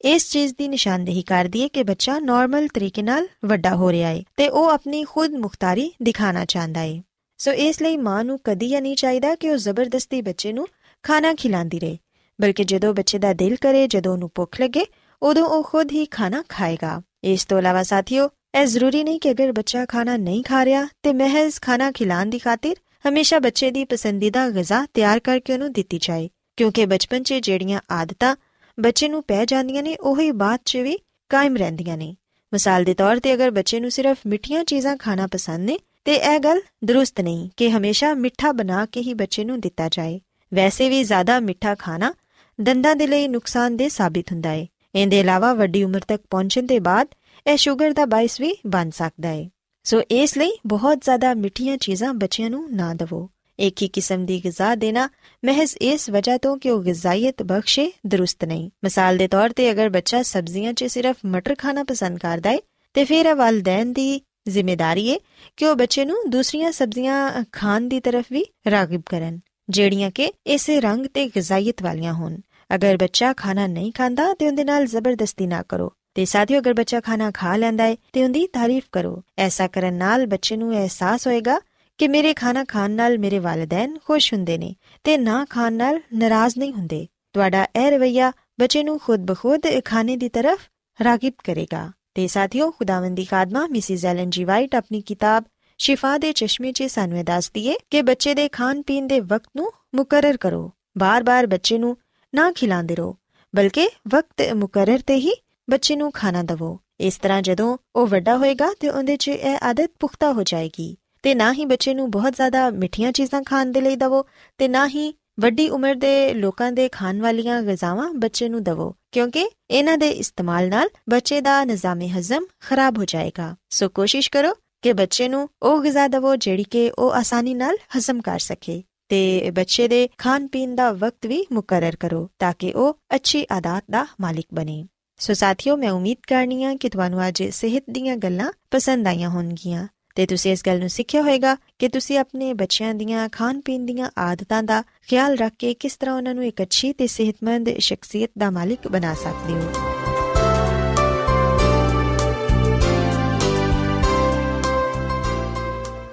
ਇਸ 0.00 0.30
ਚੀਜ਼ 0.30 0.54
ਦੀ 0.58 0.68
ਨਿਸ਼ਾਨਦੇਹੀ 0.68 1.22
ਕਰਦੀ 1.22 1.62
ਹੈ 1.62 1.68
ਕਿ 1.68 1.82
ਬੱਚਾ 1.82 2.18
ਨਾਰਮਲ 2.18 2.68
ਤਰੀਕੇ 2.68 3.02
ਨਾਲ 3.02 3.28
ਵੱਡਾ 3.44 3.76
ਹੋ 3.76 3.92
ਰਿਹਾ 3.92 4.08
ਹੈ 4.08 4.22
ਤੇ 4.36 4.48
ਉਹ 4.48 4.68
ਆਪਣੀ 4.68 5.04
ਖੁਦ 5.04 5.30
ਮੁਖਤਾਰੀ 5.30 5.92
ਦਿਖਾਣਾ 6.02 6.44
ਚਾਹੁੰਦਾ 6.44 6.80
ਹੈ। 6.80 7.02
ਸੋ 7.38 7.52
ਇਸ 7.52 7.82
ਲਈ 7.82 7.96
ਮਾਂ 7.96 8.24
ਨੂੰ 8.24 8.40
ਕਦੀ 8.44 8.74
ਇਹ 8.74 8.82
ਨਹੀਂ 8.82 8.96
ਚਾਹੀਦਾ 8.96 9.34
ਕਿ 9.34 9.50
ਉਹ 9.50 9.56
ਜ਼ਬਰਦਸਤੀ 9.56 10.22
ਬੱਚੇ 10.22 10.52
ਨੂੰ 10.52 10.66
ਖਾਣਾ 11.02 11.34
ਖਿਲਾਉਂਦੀ 11.34 11.80
ਰਹੇ। 11.80 11.98
ਬਲਕਿ 12.40 12.64
ਜਦੋਂ 12.64 12.94
ਬੱਚੇ 12.94 13.18
ਦਾ 13.18 13.32
ਦਿਲ 13.32 13.56
ਕਰੇ, 13.56 13.86
ਜਦੋਂ 13.86 14.12
ਉਹਨੂੰ 14.12 14.30
ਭੁੱਖ 14.34 14.60
ਲੱਗੇ, 14.60 14.86
ਉਦੋਂ 15.22 15.46
ਉਹ 15.46 15.62
ਖੁਦ 15.62 15.92
ਹੀ 15.92 16.04
ਖਾਣਾ 16.04 16.44
ਖਾਏਗਾ। 16.48 17.02
ਇਸ 17.24 17.44
ਤੋਂ 17.44 17.58
ਇਲਾਵਾ 17.58 17.82
ਸਾਥੀਓ, 17.82 18.30
ਇਹ 18.60 18.66
ਜ਼ਰੂਰੀ 18.66 19.04
ਨਹੀਂ 19.04 19.20
ਕਿ 19.20 19.30
ਅਗਰ 19.30 19.52
ਬੱਚਾ 19.52 19.84
ਖਾਣਾ 19.84 20.16
ਨਹੀਂ 20.16 20.44
ਖਾ 20.44 20.64
ਰਿਹਾ 20.64 20.86
ਤੇ 21.02 21.12
ਮਹਿਜ਼ 21.12 21.60
ਖਾਣਾ 21.60 21.92
ਖਿਲਾਉਣ 21.92 22.26
ਦੀ 22.26 22.38
ਖਾਤਰ 22.38 22.74
ਹਮੇਸ਼ਾ 23.04 23.38
ਬੱਚੇ 23.38 23.70
ਦੀ 23.70 23.84
ਪਸੰਦੀਦਾ 23.84 24.48
ਗਿਜ਼ਾ 24.50 24.84
ਤਿਆਰ 24.94 25.18
ਕਰਕੇ 25.20 25.52
ਉਹਨੂੰ 25.52 25.72
ਦਿੱਤੀ 25.72 25.98
ਜਾਏ, 26.02 26.28
ਕਿਉਂਕਿ 26.56 26.86
ਬਚਪਨ 26.86 27.22
'ਚ 27.22 27.34
ਜਿਹੜੀਆਂ 27.34 27.80
ਆਦਤਾਂ 27.92 28.34
ਬੱਚੇ 28.78 29.08
ਨੂੰ 29.08 29.22
ਪੈ 29.22 29.44
ਜਾਂਦੀਆਂ 29.44 29.82
ਨੇ, 29.82 29.96
ਉਹੀ 29.96 30.30
ਬਾਅਦ 30.32 30.60
'ਚ 30.64 30.76
ਵੀ 30.76 30.96
ਕਾਇਮ 31.30 31.56
ਰਹਿੰਦੀਆਂ 31.56 31.96
ਨੇ। 31.96 32.14
ਮਿਸਾਲ 32.52 32.84
ਦੇ 32.84 32.94
ਤੌਰ 32.94 33.20
ਤੇ 33.20 33.34
ਅਗਰ 33.34 33.50
ਬੱਚੇ 33.50 33.80
ਨੂੰ 33.80 33.90
ਸਿਰਫ 33.90 34.18
ਮਿੱਠੀਆਂ 34.26 34.64
ਚੀਜ਼ਾਂ 34.64 34.96
ਖਾਣਾ 34.96 35.26
ਪਸੰਦ 35.26 35.66
ਨੇ, 35.66 35.78
ਤੇ 36.04 36.14
ਇਹ 36.14 36.38
ਗੱਲ 36.40 36.60
ਦਰੁਸਤ 36.84 37.20
ਨਹੀਂ 37.20 37.48
ਕਿ 37.56 37.70
ਹਮੇਸ਼ਾ 37.70 38.12
ਮਿੱਠਾ 38.14 38.52
ਬਣਾ 38.52 38.84
ਕੇ 38.86 39.00
ਹੀ 39.00 39.14
ਬੱਚੇ 39.14 39.44
ਨੂੰ 39.44 39.60
ਦਿੱਤਾ 39.60 39.88
ਜਾਏ। 39.88 40.20
ਵੈਸੇ 40.52 40.88
ਵੀ 40.88 41.02
ਜ਼ਿਆਦਾ 41.04 41.38
ਮਿੱਠਾ 41.40 41.74
ਖਾਣਾ 41.74 42.12
ਦੰਦਾਂ 42.58 42.94
ਦੇ 42.96 43.06
ਲਈ 43.06 43.28
ਨੁਕਸਾਨਦੇ 43.28 43.88
ਸਾਬਿਤ 43.88 44.32
ਹੁੰਦਾ 44.32 44.50
ਹੈ 44.50 44.66
ਇਹਦੇ 44.94 45.20
ਇਲਾਵਾ 45.20 45.52
ਵੱਡੀ 45.54 45.82
ਉਮਰ 45.84 46.00
ਤੱਕ 46.00 46.22
ਪਹੁੰਚਣ 46.30 46.66
ਦੇ 46.66 46.78
ਬਾਅਦ 46.80 47.08
ਇਹ 47.46 47.56
ਸ਼ੂਗਰ 47.56 47.92
ਦਾ 47.92 48.04
ਬਾਇਸ 48.06 48.40
ਵੀ 48.40 48.54
ਬਣ 48.66 48.90
ਸਕਦਾ 48.90 49.28
ਹੈ 49.28 49.48
ਸੋ 49.84 50.00
ਇਸ 50.00 50.36
ਲਈ 50.38 50.52
ਬਹੁਤ 50.66 51.00
ਜ਼ਿਆਦਾ 51.02 51.32
ਮਿੱਠੀਆਂ 51.34 51.76
ਚੀਜ਼ਾਂ 51.76 52.12
ਬੱਚਿਆਂ 52.14 52.50
ਨੂੰ 52.50 52.66
ਨਾ 52.72 52.92
ਦਿਵੋ। 52.94 53.28
ਇੱਕ 53.58 53.82
ਹੀ 53.82 53.88
ਕਿਸਮ 53.88 54.24
ਦੀ 54.26 54.38
ਗਿਜ਼ਾ 54.44 54.74
ਦੇਣਾ 54.74 55.08
ਮਹਿਜ਼ 55.44 55.76
ਇਸ 55.76 56.08
ਵਜ੍ਹਾ 56.10 56.36
ਤੋਂ 56.38 56.56
ਕਿ 56.58 56.70
ਉਹ 56.70 56.82
ਗਿਜ਼ਾਇਤ 56.82 57.42
ਬਖਸ਼ੇ, 57.42 57.90
ਦਰੁਸਤ 58.06 58.44
ਨਹੀਂ। 58.44 58.70
ਮਿਸਾਲ 58.84 59.16
ਦੇ 59.16 59.28
ਤੌਰ 59.28 59.50
ਤੇ 59.50 59.70
ਅਗਰ 59.70 59.88
ਬੱਚਾ 59.88 60.22
ਸਬਜ਼ੀਆਂ 60.22 60.72
'ਚ 60.72 60.84
ਸਿਰਫ 60.84 61.16
ਮਟਰ 61.26 61.54
ਖਾਣਾ 61.54 61.84
ਪਸੰਦ 61.84 62.18
ਕਰਦਾ 62.18 62.50
ਹੈ 62.50 62.58
ਤੇ 62.94 63.04
ਫਿਰ 63.04 63.26
ਇਹ 63.26 63.34
ਵਾਲਦੈਨ 63.34 63.92
ਦੀ 63.92 64.20
ਜ਼ਿੰਮੇਵਾਰੀ 64.48 65.10
ਹੈ 65.12 65.18
ਕਿ 65.56 65.66
ਉਹ 65.66 65.74
ਬੱਚੇ 65.74 66.04
ਨੂੰ 66.04 66.16
ਦੂਸਰੀਆਂ 66.28 66.72
ਸਬਜ਼ੀਆਂ 66.72 67.44
ਖਾਣ 67.52 67.80
ਦੀ 67.80 68.00
ਤਰਫ 68.00 68.24
ਵੀ 68.30 68.44
ਰਾਗਿਬ 68.70 69.02
ਕਰਨ, 69.06 69.38
ਜਿਹੜੀਆਂ 69.68 70.10
ਕਿ 70.10 70.32
ਇਸੇ 70.46 70.80
ਰੰਗ 70.80 71.06
ਤੇ 71.06 71.26
ਗਿਜ਼ਾਇਤ 71.26 71.82
ਵਾਲੀਆਂ 71.82 72.12
ਹੋਣ। 72.12 72.36
ਅਗਰ 72.74 72.96
ਬੱਚਾ 72.96 73.32
ਖਾਣਾ 73.32 73.66
ਨਹੀਂ 73.66 73.92
ਖਾਂਦਾ, 73.92 74.32
ਤੇ 74.34 74.46
ਉਹਦੇ 74.46 74.64
ਨਾਲ 74.64 74.86
ਜ਼ਬਰਦਸਤੀ 74.86 75.46
ਨਾ 75.46 75.62
ਕਰੋ। 75.62 75.92
ਤੇ 76.14 76.24
ਸਾਥੀਓ, 76.24 76.58
ਅਗਰ 76.58 76.74
ਬੱਚਾ 76.74 77.00
ਖਾਣਾ 77.00 77.30
ਖਾ 77.30 77.56
ਲੈਂਦਾ 77.56 77.84
ਹੈ, 77.84 77.96
ਤੇ 78.12 78.24
ਉਹਦੀ 78.24 78.46
ਤਾਰੀਫ 78.46 78.84
ਕਰੋ। 78.92 79.22
ਐਸਾ 79.38 79.66
ਕਰਨ 79.66 79.94
ਨਾਲ 79.94 80.26
ਬੱਚੇ 80.26 80.56
ਨੂੰ 80.56 80.72
ਅਹਿਸਾਸ 80.72 81.26
ਹੋਏਗਾ 81.26 81.58
ਕਿ 81.98 82.08
ਮੇਰੇ 82.08 82.34
ਖਾਣਾ 82.34 82.64
ਖਾਣ 82.64 82.90
ਨਾਲ 82.90 83.18
ਮੇਰੇ 83.18 83.38
ਵਾਲਿਦੈਨ 83.38 83.96
ਖੁਸ਼ 84.04 84.32
ਹੁੰਦੇ 84.34 84.58
ਨੇ 84.58 84.74
ਤੇ 85.04 85.16
ਨਾ 85.18 85.44
ਖਾਣ 85.50 85.72
ਨਾਲ 85.72 86.00
ਨਾਰਾਜ਼ 86.14 86.58
ਨਹੀਂ 86.58 86.72
ਹੁੰਦੇ। 86.72 87.06
ਤੁਹਾਡਾ 87.32 87.66
ਇਹ 87.76 87.90
ਰਵਈਆ 87.90 88.32
ਬੱਚੇ 88.60 88.82
ਨੂੰ 88.84 88.98
ਖੁਦ 88.98 89.20
ਬਖੁਦ 89.20 89.66
ਖਾਣੇ 89.84 90.16
ਦੀ 90.16 90.28
ਤਰਫ 90.28 90.60
ਰਾਗਿਬ 91.00 91.32
ਕਰੇਗਾ। 91.44 91.90
ਤੇ 92.14 92.26
ਸਾਥੀਓ, 92.26 92.70
ਖੁਦਾਵੰਦੀ 92.70 93.22
ਦੀ 93.22 93.24
ਖਾਦਮਾ, 93.24 93.66
ਮਿਸਿਸ 93.66 94.04
ਐਲਨ 94.04 94.30
ਜੀ 94.30 94.44
ਵਾਈਟ, 94.44 94.74
ਆਪਣੀ 94.74 95.00
ਕਿਤਾਬ 95.00 95.44
ਸ਼ਿਫਾ 95.78 96.16
ਦੇ 96.18 96.32
ਚਸ਼ਮੇ 96.32 96.72
'ਚ 96.72 96.82
ਸਾਨੂੰ 96.82 97.18
ਇਹ 97.18 97.24
ਦੱਸਦੀ 97.24 97.66
ਏ 97.68 97.74
ਕਿ 97.90 98.02
ਬੱਚੇ 98.02 98.34
ਦੇ 98.34 98.48
ਖਾਣ 98.48 98.82
ਪੀਣ 98.82 99.06
ਦੇ 99.06 99.20
ਵਕਤ 99.20 99.50
ਨੂੰ 99.56 99.70
ਮੁਕਰਰ 99.94 100.36
ਕਰੋ। 100.36 100.70
ਬਾਰ-ਬਾਰ 100.98 101.46
ਬੱਚੇ 101.46 101.78
ਨੂੰ 101.78 101.96
ਨਾ 102.34 102.52
ਖਿਲਾਉਂਦੇ 102.52 102.94
ਰਹੋ, 102.94 103.16
ਬਲਕਿ 103.54 103.88
ਵਕਤ 104.08 104.52
ਮੁਕਰਰ 104.52 105.00
ਤੇ 105.06 105.14
ਹੀ 105.14 105.32
ਬੱਚੇ 105.70 105.96
ਨੂੰ 105.96 106.10
ਖਾਣਾ 106.12 106.42
ਦਿਵੋ। 106.42 106.78
ਇਸ 107.00 107.16
ਤਰ੍ਹਾਂ 107.18 107.40
ਜਦੋਂ 107.42 107.76
ਉਹ 107.96 108.06
ਵੱਡਾ 108.06 108.36
ਹੋਏਗਾ 108.36 108.72
ਤੇ 108.80 108.88
ਉਹਦੇ 108.88 109.16
'ਚ 109.16 109.28
ਇਹ 109.28 109.56
ਆਦਤ 109.62 109.90
ਪੁਖਤਾ 110.00 110.32
ਹੋ 110.32 110.42
ਜਾਏਗੀ। 110.42 110.96
ਤੇ 111.22 111.34
ਨਾ 111.34 111.52
ਹੀ 111.52 111.64
ਬੱਚੇ 111.64 111.94
ਨੂੰ 111.94 112.10
ਬਹੁਤ 112.10 112.34
ਜ਼ਿਆਦਾ 112.34 112.70
ਮਿੱਠੀਆਂ 112.70 113.12
ਚੀਜ਼ਾਂ 113.12 113.42
ਖਾਣ 113.42 113.72
ਦੇ 113.72 113.80
ਲਈ 113.80 113.96
ਦਿਵੋ 113.96 114.24
ਤੇ 114.58 114.68
ਨਾ 114.68 114.86
ਹੀ 114.88 115.12
ਵੱਡੀ 115.40 115.68
ਉਮਰ 115.68 115.94
ਦੇ 115.94 116.32
ਲੋਕਾਂ 116.34 116.70
ਦੇ 116.72 116.88
ਖਾਣ 116.88 117.20
ਵਾਲੀਆਂ 117.20 117.62
ਗਜ਼ਾਵਾਂ 117.62 118.12
ਬੱਚੇ 118.14 118.48
ਨੂੰ 118.48 118.62
ਦਿਵੋ, 118.62 118.94
ਕਿਉਂਕਿ 119.12 119.48
ਇਹਨਾਂ 119.70 119.98
ਦੇ 119.98 120.08
ਇਸਤੇਮਾਲ 120.08 120.68
ਨਾਲ 120.68 120.88
ਬੱਚੇ 121.08 121.40
ਦਾ 121.40 121.64
ਨਿਜ਼ਾਮੇ 121.64 122.08
ਹਜ਼ਮ 122.08 122.46
ਖਰਾਬ 122.60 122.98
ਹੋ 122.98 123.04
ਜਾਏਗਾ। 123.04 123.54
ਸੋ 123.70 123.88
ਕੋਸ਼ਿਸ਼ 123.88 124.30
ਕਰੋ 124.30 124.52
ਕਿ 124.82 124.92
ਬੱਚੇ 124.92 125.28
ਨੂੰ 125.28 125.48
ਉਹ 125.62 125.82
ਗਿਜ਼ਾ 125.82 126.08
ਦਿਵੋ 126.08 126.36
ਜਿਹੜੀ 126.36 126.64
ਕਿ 126.64 126.90
ਉਹ 126.98 127.12
ਆਸਾਨੀ 127.12 127.54
ਨਾਲ 127.54 127.76
ਹਜ਼ਮ 127.96 128.20
ਕਰ 128.20 128.38
ਸਕੇ 128.38 128.82
ਤੇ 129.08 129.50
ਬੱਚੇ 129.50 129.88
ਦੇ 129.88 130.08
ਖਾਣ 130.18 130.46
ਪੀਣ 130.46 130.74
ਦਾ 130.74 130.90
ਵਕਤ 130.92 131.26
ਵੀ 131.26 131.44
ਮੁਕਰਰ 131.52 131.96
ਕਰੋ 131.96 132.28
ਤਾਂ 132.38 132.52
ਕਿ 132.58 132.72
ਉਹ 132.72 132.98
ਅੱਛੀ 133.14 133.46
ਆਦਤ 133.52 133.84
ਦਾ 133.90 134.06
ਮਾਲਿਕ 134.20 134.46
ਬਣੇ। 134.54 134.84
ਸੋ 135.18 135.34
ਸਾਥੀਓ, 135.34 135.76
ਮੈਂ 135.76 135.90
ਉਮੀਦ 135.90 136.16
ਕਰਨੀ 136.28 136.64
ਆ 136.64 136.74
ਕਿ 136.74 136.88
ਤੁਹਾਨੂੰ 136.88 137.28
ਅੱਜ 137.28 137.42
ਸਿਹਤ 137.42 137.84
ਦੀਆਂ 137.90 138.16
ਗੱਲਾਂ 138.16 138.52
ਪਸੰਦ 138.70 139.06
ਆਈਆਂ 139.06 139.28
ਹੋਣਗੀਆਂ। 139.30 139.88
ਤੇ 140.14 140.26
ਤੁਸੀਂ 140.26 140.52
ਇਸ 140.52 140.62
ਗੱਲ 140.66 140.78
ਨੂੰ 140.78 140.88
ਸਿੱਖਿਆ 140.88 141.22
ਹੋਵੇਗਾ 141.22 141.56
ਕਿ 141.78 141.88
ਤੁਸੀਂ 141.88 142.18
ਆਪਣੇ 142.18 142.52
ਬੱਚਿਆਂ 142.54 142.94
ਦੀਆਂ 142.94 143.28
ਖਾਣ 143.28 143.60
ਪੀਣ 143.60 143.86
ਦੀਆਂ 143.86 144.10
ਆਦਤਾਂ 144.18 144.62
ਦਾ 144.62 144.82
ਖਿਆਲ 145.08 145.36
ਰੱਖ 145.36 145.52
ਕੇ 145.58 145.74
ਕਿਸ 145.74 145.96
ਤਰ੍ਹਾਂ 145.96 146.16
ਉਹਨਾਂ 146.16 146.34
ਨੂੰ 146.34 146.44
ਇੱਕ 146.44 146.62
ਅੱਛੀ 146.62 146.92
ਤੇ 146.92 147.06
ਸਿਹਤਮੰਦ 147.06 147.70
ਸ਼ਖਸੀਅਤ 147.78 148.30
ਦਾ 148.38 148.50
ਮਾਲਿਕ 148.50 148.88
ਬਣਾ 148.88 149.14
ਸਕਦੇ 149.14 149.52
ਹੋ। 149.52 149.68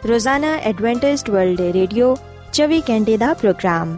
ਰੋਜ਼ਾਨਾ 0.07 0.55
ਐਡਵੈਂਟਿਸਟ 0.55 1.29
ਵਰਲਡ 1.29 1.61
ਰੇਡੀਓ 1.61 2.15
24 2.53 2.81
ਘੰਟੇ 2.89 3.17
ਦਾ 3.17 3.33
ਪ੍ਰੋਗਰਾਮ, 3.33 3.97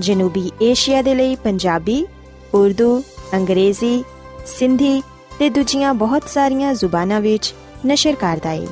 ਜਨੂਬੀ 0.00 0.50
ਏਸ਼ੀਆ 0.62 1.02
ਦੇ 1.02 1.14
ਲਈ 1.14 1.34
ਪੰਜਾਬੀ, 1.36 2.06
ਉਰਦੂ, 2.54 3.02
ਅੰਗਰੇਜ਼ੀ 3.34 4.04
ਸਿੰਧੀ 4.47 5.01
ਤੇ 5.39 5.49
ਦੂਜੀਆਂ 5.49 5.93
ਬਹੁਤ 5.93 6.29
ਸਾਰੀਆਂ 6.29 6.73
ਜ਼ੁਬਾਨਾਂ 6.73 7.21
ਵਿੱਚ 7.21 7.53
ਨਸ਼ਰ 7.87 8.15
ਕਰਦਾ 8.15 8.49
ਹੈ 8.49 8.67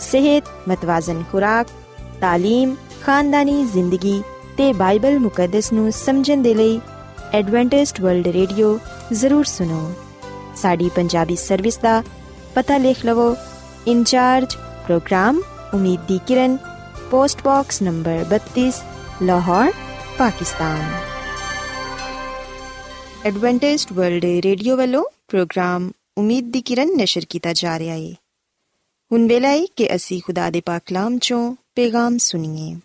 ਸਿਹਤ 0.00 0.44
ਮਤਵਾਜ਼ਨ 0.68 1.22
ਖੁਰਾਕ 1.32 1.66
تعلیم 2.22 2.74
ਖਾਨਦਾਨੀ 3.02 3.62
ਜ਼ਿੰਦਗੀ 3.64 4.22
ਤੇ 4.56 4.72
ਬਾਈਬਲ 4.72 5.18
ਮੁਕੱਦਸ 5.18 5.72
ਨੂੰ 5.72 5.92
ਸਮਝਣ 5.92 6.42
ਦੇ 6.42 6.54
ਲਈ 6.54 6.80
ਐਡਵੈਂਟਿਸਟ 7.32 8.00
ਵਰਲਡ 8.00 8.28
ਰੇਡੀਓ 8.28 8.78
ਜ਼ਰੂਰ 9.12 9.44
ਸੁਨੋ 9.44 9.92
ਸਾਡੀ 10.56 10.88
ਪੰਜਾਬੀ 10.88 11.36
ਸਰਵਿਸ 11.36 11.78
ਦਾ 11.78 12.02
ਪਤਾ 12.54 12.76
ਲਿਖ 12.76 13.04
ਲਵੋ 13.06 13.34
ਇਨਚਾਰਜ 13.86 14.56
ਪ੍ਰੋਗਰਾਮ 14.86 15.40
ਉਮੀਦ 15.74 16.00
ਦੀ 16.08 16.20
ਕਿਰਨ 16.26 16.56
post 17.10 17.42
box 17.44 17.82
number 17.82 18.24
32 18.34 18.70
Lahore 19.22 19.72
Pakistan 20.18 21.07
Adventist 23.25 23.91
world 23.91 24.25
radio 24.25 24.77
ਵੱਲੋਂ 24.77 25.05
ਪ੍ਰੋਗਰਾਮ 25.27 25.91
ਉਮੀਦ 26.17 26.51
ਦੀ 26.51 26.61
ਕਿਰਨ 26.61 26.89
ਨਿਸ਼ਰ 26.95 27.21
ਕੀਤਾ 27.29 27.53
ਜਾ 27.53 27.79
ਰਿਹਾ 27.79 27.95
ਹੈ 27.95 28.13
ਹੁਣ 29.11 29.27
ਵੇਲਾ 29.27 29.49
ਹੈ 29.49 29.65
ਕਿ 29.65 29.95
ਅਸੀਂ 29.95 30.21
ਖੁਦਾ 30.21 30.49
ਦੇ 30.49 30.61
ਪਾਕ 30.65 30.81
ਕਲਾਮ 30.85 31.17
ਚੋਂ 31.17 31.55
ਪੈਗਾਮ 31.75 32.17
ਸੁਣੀਏ। 32.17 32.79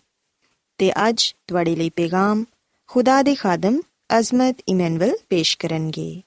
ਤੇ 0.77 1.09
ਅੱਜ 1.09 1.35
ਤੁਹਾਡੇ 1.47 1.75
ਲਈ 1.75 1.89
ਪੈਗਾਮ 1.89 2.45
ਖੁਦਾ 2.87 3.21
ਦੇ 3.21 3.35
ਖਾਦਮ 3.35 3.81
ਅਜ਼ਮਤ 4.19 4.57
ਇਮਨੁਅਲ 4.67 5.17
ਪੇਸ਼ 5.29 5.57
ਕਰਨਗੇ। 5.57 6.21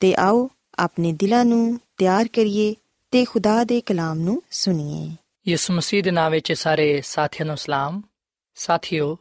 ਤੇ 0.00 0.14
ਆਓ 0.14 0.50
ਆਪਣੇ 0.78 1.12
ਦਿਲਾਂ 1.12 1.44
ਨੂੰ 1.44 1.80
ਤਿਆਰ 1.96 2.28
ਕਰੀਏ 2.28 2.74
ਤੇ 3.10 3.24
ਖੁਦਾ 3.24 3.64
ਦੇ 3.64 3.80
ਕਲਾਮ 3.80 4.18
ਨੂੰ 4.18 4.42
ਸੁਣੀਏ। 4.50 5.16
ਯਿਸੂ 5.50 5.74
ਮਸੀਹ 5.74 6.02
ਦੇ 6.02 6.10
ਨਾਮ 6.10 6.32
ਵਿੱਚ 6.32 6.52
ਸਾਰੇ 6.52 7.02
ਸਾਥੀਆਂ 7.04 7.46
ਨੂੰ 7.46 7.56
ਸਲਾਮ। 7.56 8.02
ਸਾਥਿਓ, 8.54 9.18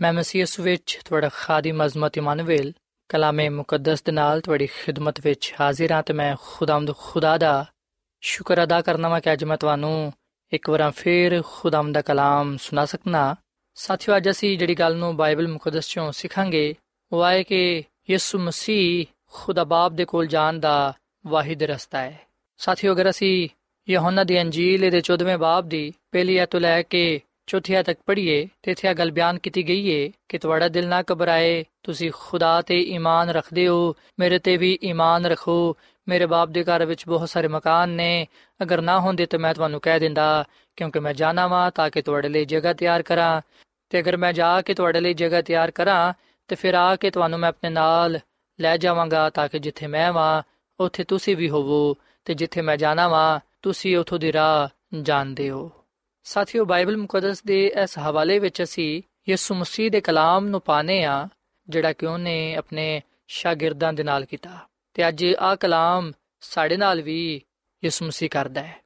ਮੈਂ 0.00 0.12
ਮਸੀਹ 0.12 0.40
ਯਿਸੂ 0.40 0.62
ਵਿੱਚ 0.62 1.00
ਤੁਹਾਡਾ 1.04 1.28
ਖਾਦਮ 1.28 1.86
ਅਜ਼ਮਤ 1.86 2.18
ਇਮਨੁਅਲ 2.18 2.72
ਕਲਾਮੇ 3.08 3.48
ਮੁਕੱਦਸ 3.48 4.02
ਦੇ 4.02 4.12
ਨਾਲ 4.12 4.40
ਤੁਹਾਡੀ 4.40 4.66
ਖਿਦਮਤ 4.66 5.20
ਵਿੱਚ 5.20 5.54
ਹਾਜ਼ਰ 5.60 5.92
ਹਾਂ 5.92 6.02
ਤੇ 6.02 6.12
ਮੈਂ 6.12 6.36
ਖੁਦਾਮਦ 6.40 6.96
ਖੁਦਾ 6.96 7.38
ਦਾ 7.38 7.66
ਸ਼ੁਕਰ 8.20 8.62
ਅਦਾ 8.62 8.80
ਕਰਨਾ 8.80 9.08
ਵਾ 9.08 9.20
ਕਿ 9.20 9.32
ਅੱਜ 9.32 9.44
ਮੈਂ 9.44 9.56
ਤੁਹਾਨੂੰ 9.56 10.12
ਇੱਕ 10.52 10.70
ਵਾਰ 10.70 10.90
ਫੇਰ 10.90 11.42
ਖੁਦਾਮ 11.42 11.92
ਦਾ 11.92 12.02
ਕਲਾਮ 12.02 12.56
ਸੁਣਾ 12.56 12.84
ਸਕਣਾ 12.84 13.36
ਸਾਥੀਓ, 13.74 14.16
ਅੱਜ 14.16 14.30
ਅਸੀਂ 14.30 14.58
ਜਿਹੜੀ 14.58 14.74
ਗੱਲ 14.74 14.96
ਨੂੰ 14.96 15.16
ਬਾਈਬਲ 15.16 15.48
ਮੁਕੱਦਸ 15.48 15.88
ਚੋਂ 15.88 16.12
ਸਿੱਖਾਂਗੇ, 16.12 16.74
ਉਹ 17.12 17.26
ਹੈ 17.26 17.42
ਕਿ 17.42 17.82
ਯਿਸੂ 18.10 18.38
ਮਸੀਹ 18.38 19.06
ਖੁਦਾ 19.32 19.64
ਬਾਪ 19.64 19.92
ਦੇ 19.92 20.04
ਕੋਲ 20.04 20.26
ਜਾਣ 20.26 20.58
ਦਾ 20.58 20.94
ਵਾਹਿਦ 21.26 21.62
ਰਸਤਾ 21.62 21.98
ਹੈ। 21.98 22.20
ਸਾਥੀਓ, 22.56 22.92
ਅਗਰ 22.92 23.10
ਅਸੀਂ 23.10 23.48
ਯਹੋਨਾ 23.88 24.24
ਦੀ 24.24 24.40
ਅੰਜੀਲ 24.40 24.90
ਦੇ 24.90 25.00
14ਵੇਂ 25.00 25.38
ਬਾਬ 25.38 25.68
ਦੀ 25.68 25.92
ਪਹਿਲੀ 26.12 26.36
ਐਤੋਂ 26.36 26.60
ਲੈ 26.60 26.82
ਕੇ 26.82 27.20
ਚੌਥੀ 27.46 27.82
ਤੱਕ 27.82 27.98
ਪੜ੍ਹੀਏ 28.06 28.48
ਤੇ 28.62 28.70
ਇੱਥੇ 28.70 28.88
ਇਹ 28.88 28.94
ਗੱਲ 28.94 29.10
ਬਿਆਨ 29.10 29.38
ਕੀਤੀ 29.38 29.68
ਗਈ 29.68 30.06
ਹੈ 30.06 30.12
ਕਿ 30.28 30.38
ਤੁਹਾਡਾ 30.38 30.68
ਦਿਲ 30.68 30.88
ਨਾ 30.88 31.02
ਘਬਰਾਏ, 31.12 31.64
ਤੁਸੀਂ 31.82 32.10
ਖੁਦਾ 32.14 32.62
ਤੇ 32.62 32.80
ਈਮਾਨ 32.80 33.30
ਰੱਖਦੇ 33.30 33.68
ਹੋ, 33.68 33.94
ਮੇਰੇ 34.18 34.38
ਤੇ 34.38 34.56
ਵੀ 34.56 34.78
ਈਮਾਨ 34.82 35.26
ਰੱਖੋ, 35.26 35.76
ਮੇਰੇ 36.08 36.26
ਬਾਪ 36.26 36.48
ਦੇ 36.48 36.64
ਘਰ 36.64 36.84
ਵਿੱਚ 36.84 37.04
ਬਹੁਤ 37.06 37.28
ਸਾਰੇ 37.28 37.48
ਮਕਾਨ 37.48 37.88
ਨੇ, 37.88 38.26
ਅਗਰ 38.62 38.80
ਨਾ 38.80 39.00
ਹੁੰਦੇ 39.00 39.26
ਤਾਂ 39.26 39.38
ਮੈਂ 39.38 39.54
ਤੁਹਾਨੂੰ 39.54 39.80
ਕਹਿ 39.80 40.00
ਦਿੰਦਾ, 40.00 40.44
ਕਿਉਂਕਿ 40.76 41.00
ਮੈਂ 41.00 41.14
ਜਾਣਾ 41.14 41.46
ਵਾਂ 41.46 41.70
ਤਾਂ 41.70 41.90
ਕਿ 41.90 42.02
ਤੁਹਾਡੇ 42.02 42.28
ਲਈ 42.28 42.44
ਜਗ੍ਹਾ 42.44 42.72
ਤਿਆਰ 42.72 43.02
ਕਰਾਂ, 43.02 43.40
ਤੇ 43.90 44.00
ਅਗਰ 44.00 44.16
ਮੈਂ 44.16 44.32
ਜਾ 44.32 44.62
ਕੇ 44.62 44.74
ਤੁਹਾਡੇ 44.74 45.00
ਲਈ 45.00 45.14
ਜਗ੍ਹਾ 45.14 45.42
ਤਿਆਰ 45.42 45.70
ਕਰਾਂ, 45.70 46.12
ਤੇ 46.48 46.56
ਫਿਰ 46.56 46.74
ਆ 46.74 46.96
ਕੇ 46.96 47.10
ਤੁਹਾਨੂੰ 47.10 47.38
ਮੈਂ 47.38 47.48
ਆਪਣੇ 47.48 47.70
ਨਾਲ 47.70 48.20
ਲੈ 48.60 48.76
ਜਾਵਾਂਗਾ 48.76 49.30
ਤਾਂ 49.30 49.48
ਕਿ 49.48 49.58
ਜਿੱਥੇ 49.58 49.86
ਮੈਂ 49.86 50.12
ਵਾਂ, 50.12 50.42
ਉੱਥੇ 50.80 51.04
ਤੁਸੀਂ 51.04 51.36
ਵੀ 51.36 51.50
ਹੋਵੋ, 51.50 51.96
ਤੇ 52.24 52.34
ਜਿੱਥੇ 52.34 52.62
ਮੈਂ 52.62 52.76
ਜਾਣਾ 52.76 53.08
ਵਾਂ, 53.08 53.40
ਤੁਸੀਂ 53.62 53.96
ਉਥੋਂ 53.96 54.18
ਦੀ 54.18 54.32
ਰਾਹ 54.32 54.68
ਜਾਣਦੇ 55.02 55.50
ਹੋ। 55.50 55.72
ਸਾਥੀਓ, 56.26 56.64
ਬਾਈਬਲ 56.64 56.96
ਮੁਕੱਦਸ 56.96 57.42
ਦੇ 57.42 57.72
ਇਸ 57.82 57.98
ਹਵਾਲੇ 57.98 58.38
ਵਿੱਚ 58.38 58.62
ਅਸੀਂ 58.62 59.02
ਯਿਸੂ 59.28 59.54
ਮਸੀਹ 59.54 59.90
ਦੇ 59.90 60.00
ਕਲਾਮ 60.00 60.46
ਨੂੰ 60.46 60.60
ਪਾਣੇ 60.60 61.04
ਆ 61.04 61.28
ਜਿਹੜਾ 61.68 61.92
ਕਿ 61.92 62.06
ਉਹਨੇ 62.06 62.54
ਆਪਣੇ 62.54 63.02
ਸ਼ਾਗਿਰਦਾਂ 63.28 63.92
ਦੇ 63.92 64.02
ਨਾਲ 64.02 64.24
ਕੀਤਾ। 64.24 64.58
ਤੇ 64.94 65.08
ਅੱਜ 65.08 65.26
ਆ 65.38 65.56
ਕਲਾਮ 65.56 66.12
ਸਾਡੇ 66.40 66.76
ਨਾਲ 66.76 67.02
ਵੀ 67.02 67.42
ਯਿਸੂ 67.84 68.06
ਮਸੀਹ 68.06 68.28
ਕਰਦਾ 68.28 68.62
ਹੈ। 68.62 68.76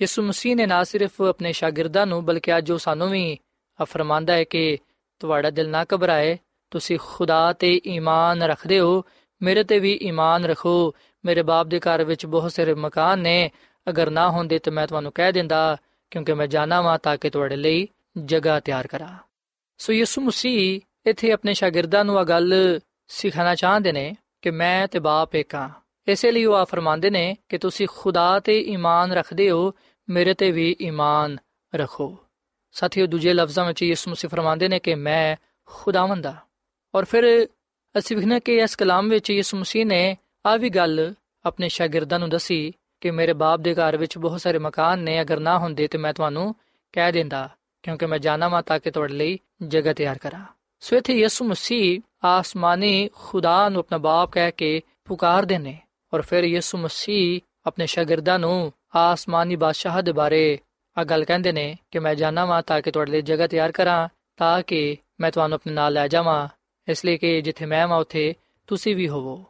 ਯਿਸੂ 0.00 0.22
ਮਸੀਹ 0.22 0.56
ਨੇ 0.56 0.66
ਨਾ 0.66 0.84
ਸਿਰਫ 0.84 1.22
ਆਪਣੇ 1.22 1.52
ਸ਼ਾਗਿਰਦਾਂ 1.52 2.06
ਨੂੰ, 2.06 2.24
ਬਲਕਿ 2.24 2.58
ਅੱਜ 2.58 2.70
ਉਹ 2.70 2.78
ਸਾਨੂੰ 2.78 3.10
ਵੀ 3.10 3.38
ਫਰਮਾਂਦਾ 3.82 4.32
ਹੈ 4.32 4.44
ਕਿ 4.44 4.78
ਤੁਹਾਡਾ 5.18 5.50
ਦਿਲ 5.50 5.68
ਨਾ 5.68 5.84
ਘਬਰਾਏ, 5.94 6.38
ਤੁਸੀਂ 6.70 6.98
ਖੁਦਾ 7.02 7.52
ਤੇ 7.52 7.80
ਈਮਾਨ 7.86 8.42
ਰੱਖਦੇ 8.42 8.80
ਹੋ, 8.80 9.04
ਮੇਰੇ 9.42 9.64
ਤੇ 9.64 9.78
ਵੀ 9.78 9.98
ਈਮਾਨ 10.02 10.44
ਰੱਖੋ, 10.44 10.94
ਮੇਰੇ 11.24 11.42
ਬਾਪ 11.42 11.66
ਦੇ 11.66 11.80
ਘਰ 11.80 12.04
ਵਿੱਚ 12.04 12.26
ਬਹੁਤ 12.26 12.52
ਸਾਰੇ 12.52 12.74
ਮਕਾਨ 12.74 13.18
ਨੇ, 13.18 13.50
ਅਗਰ 13.88 14.10
ਨਾ 14.10 14.30
ਹੁੰਦੇ 14.30 14.58
ਤਾਂ 14.58 14.72
ਮੈਂ 14.72 14.86
ਤੁਹਾਨੂੰ 14.86 15.12
ਕਹਿ 15.12 15.32
ਦਿੰਦਾ 15.32 15.76
ਕਿਉਂਕਿ 16.10 16.34
ਮੈਂ 16.34 16.46
ਜਾਣਾ 16.46 16.80
ਵਾਂ 16.80 16.98
ਤਾਂ 16.98 17.16
ਕਿ 17.16 17.30
ਤੁਹਾਡੇ 17.30 17.56
ਲਈ 17.56 17.88
ਜਗ੍ਹਾ 18.24 18.60
ਤਿਆਰ 18.60 18.86
ਕਰਾਂ। 18.86 19.18
ਸੋ 19.78 19.92
ਯਿਸੂ 19.92 20.20
ਮਸੀਹ 20.20 20.80
ਇੱਥੇ 21.06 21.32
ਆਪਣੇ 21.32 21.54
ਸ਼ਾਗਿਰਦਾਂ 21.54 22.04
ਨੂੰ 22.04 22.20
ਇਹ 22.20 22.24
ਗੱਲ 22.24 22.80
ਸਿਖਾਣਾ 23.08 23.54
ਚਾਹੁੰਦੇ 23.54 23.92
ਨੇ 23.92 24.16
ਕਿ 24.42 24.50
ਮੈਂ 24.50 24.88
ਤੇ 24.88 24.98
ਬਾਪ 24.98 25.34
ਇੱਕ 25.34 25.54
ਹਾਂ। 25.54 25.68
ਇਸੇ 26.08 26.32
ਲਈ 26.32 26.44
ਉਹ 26.44 26.54
ਆ 26.54 26.64
ਫਰਮਾਉਂਦੇ 26.64 27.10
ਨੇ 27.10 27.36
ਕਿ 27.48 27.58
ਤੁਸੀਂ 27.58 27.88
ਖੁਦਾ 27.96 28.40
ਤੇ 28.40 28.60
ਈਮਾਨ 28.60 29.12
ਰੱਖਦੇ 29.12 29.50
ਹੋ, 29.50 29.74
ਮੇਰੇ 30.10 30.34
ਤੇ 30.34 30.50
ਵੀ 30.50 30.76
ਈਮਾਨ 30.82 31.38
ਰੱਖੋ। 31.74 32.18
ਸਾਥੀਓ, 32.72 33.06
ਦੂਜੇ 33.06 33.32
ਲਫ਼ਜ਼ਾਂ 33.32 33.64
ਵਿੱਚ 33.64 33.82
ਯਿਸੂ 33.82 34.10
ਮਸੀਹ 34.10 34.30
ਫਰਮਾਉਂਦੇ 34.30 34.68
ਨੇ 34.68 34.78
ਕਿ 34.78 34.94
ਮੈਂ 34.94 35.36
ਖੁਦਾਵੰਦ 35.66 36.26
ਹਾਂ। 36.26 36.34
ਔਰ 36.94 37.04
ਫਿਰ 37.04 37.48
ਅਸੀਂ 37.98 38.16
ਵਿਖਣਾ 38.16 38.38
ਕਿ 38.38 38.56
ਇਸ 38.56 38.76
ਕਲਾਮ 38.76 39.08
ਵਿੱਚ 39.08 39.30
ਯਿਸੂ 39.30 39.56
ਮਸੀਹ 39.56 39.86
ਨੇ 39.86 40.16
ਆ 40.46 40.56
ਵੀ 40.56 40.70
ਗੱਲ 40.70 41.14
ਆਪਣੇ 41.46 41.68
ਸ਼ਾਗਿਰਦਾਂ 41.68 42.18
ਨੂੰ 42.18 42.30
ਦੱਸੀ 42.30 42.72
ਕਿ 43.00 43.10
ਮੇਰੇ 43.10 43.32
ਬਾਪ 43.32 43.60
ਦੇ 43.60 43.74
ਘਰ 43.74 43.96
ਵਿੱਚ 43.96 44.18
ਬਹੁਤ 44.18 44.40
ਸਾਰੇ 44.40 44.58
ਮਕਾਨ 44.58 44.98
ਨੇ, 44.98 45.20
ਅਗਰ 45.20 45.40
ਨਾ 45.40 45.58
ਹੁੰਦੇ 45.58 45.86
ਤੇ 45.86 45.98
ਮੈਂ 45.98 46.12
ਤੁਹਾਨੂੰ 46.12 46.54
ਕਹਿ 46.92 47.12
ਦਿੰਦਾ, 47.12 47.48
ਕਿਉਂਕਿ 47.82 48.06
ਮੈਂ 48.06 48.18
ਜਾਣਾ 48.18 48.48
ਵਾਂ 48.48 48.62
ਤਾਂ 48.62 48.78
ਕਿ 48.78 48.90
ਤੁਹਾਡੇ 48.90 49.14
ਲਈ 49.14 49.38
ਜਗ੍ਹਾ 49.62 49.92
ਤਿਆਰ 49.92 50.18
ਕਰਾਂ। 50.18 50.44
ਸੋ 50.80 50.96
ਇੱਥੇ 50.96 51.14
ਯਿਸੂ 51.14 51.44
ਮਸੀਹ 51.44 52.00
ਆਸਮਾਨੀ 52.24 53.10
ਖੁਦਾ 53.14 53.68
ਨੂੰ 53.68 53.80
ਆਪਣਾ 53.80 53.98
ਬਾਪ 53.98 54.30
ਕਹਿ 54.32 54.52
ਕੇ 54.52 54.80
ਪੁਕਾਰਦੇ 55.04 55.58
ਨੇ 55.58 55.78
ਔਰ 56.14 56.22
ਫਿਰ 56.22 56.44
ਯਿਸੂ 56.44 56.78
ਮਸੀਹ 56.78 57.40
ਆਪਣੇ 57.66 57.86
ਸ਼ਾਗਿਰਦਾਂ 57.86 58.38
ਨੂੰ 58.38 58.72
ਆਸਮਾਨੀ 58.96 59.56
ਬਾਦਸ਼ਾਹ 59.56 60.02
ਦੇ 60.02 60.12
ਬਾਰੇ 60.12 60.58
ਆ 60.98 61.04
ਗੱਲ 61.04 61.24
ਕਹਿੰਦੇ 61.24 61.52
ਨੇ 61.52 61.76
ਕਿ 61.90 61.98
ਮੈਂ 61.98 62.14
ਜਾਣਾ 62.14 62.44
ਵਾਂ 62.44 62.62
ਤਾਂ 62.62 62.80
ਕਿ 62.82 62.90
ਤੁਹਾਡੇ 62.90 63.12
ਲਈ 63.12 63.22
ਜਗ੍ਹਾ 63.22 63.46
ਤਿਆਰ 63.46 63.72
ਕਰਾਂ 63.72 64.08
ਤਾਂ 64.36 64.62
ਕਿ 64.62 64.96
ਮੈਂ 65.20 65.30
ਤੁਹਾਨੂੰ 65.30 65.54
ਆਪਣੇ 65.54 65.72
ਨਾਲ 65.72 65.92
ਲੈ 65.92 66.08
ਜਾਵਾਂ, 66.08 66.48
ਇਸ 66.88 67.04
ਲਈ 67.04 67.16
ਕਿ 67.18 67.40
ਜਿੱਥੇ 67.42 67.66
ਮੈਂ 67.66 67.86
ਹਾਂ 67.86 67.96
ਉੱਥੇ 67.96 68.34
ਤੁਸੀਂ 68.66 68.96
ਵੀ 68.96 69.08
ਹੋਵੋ। 69.08 69.44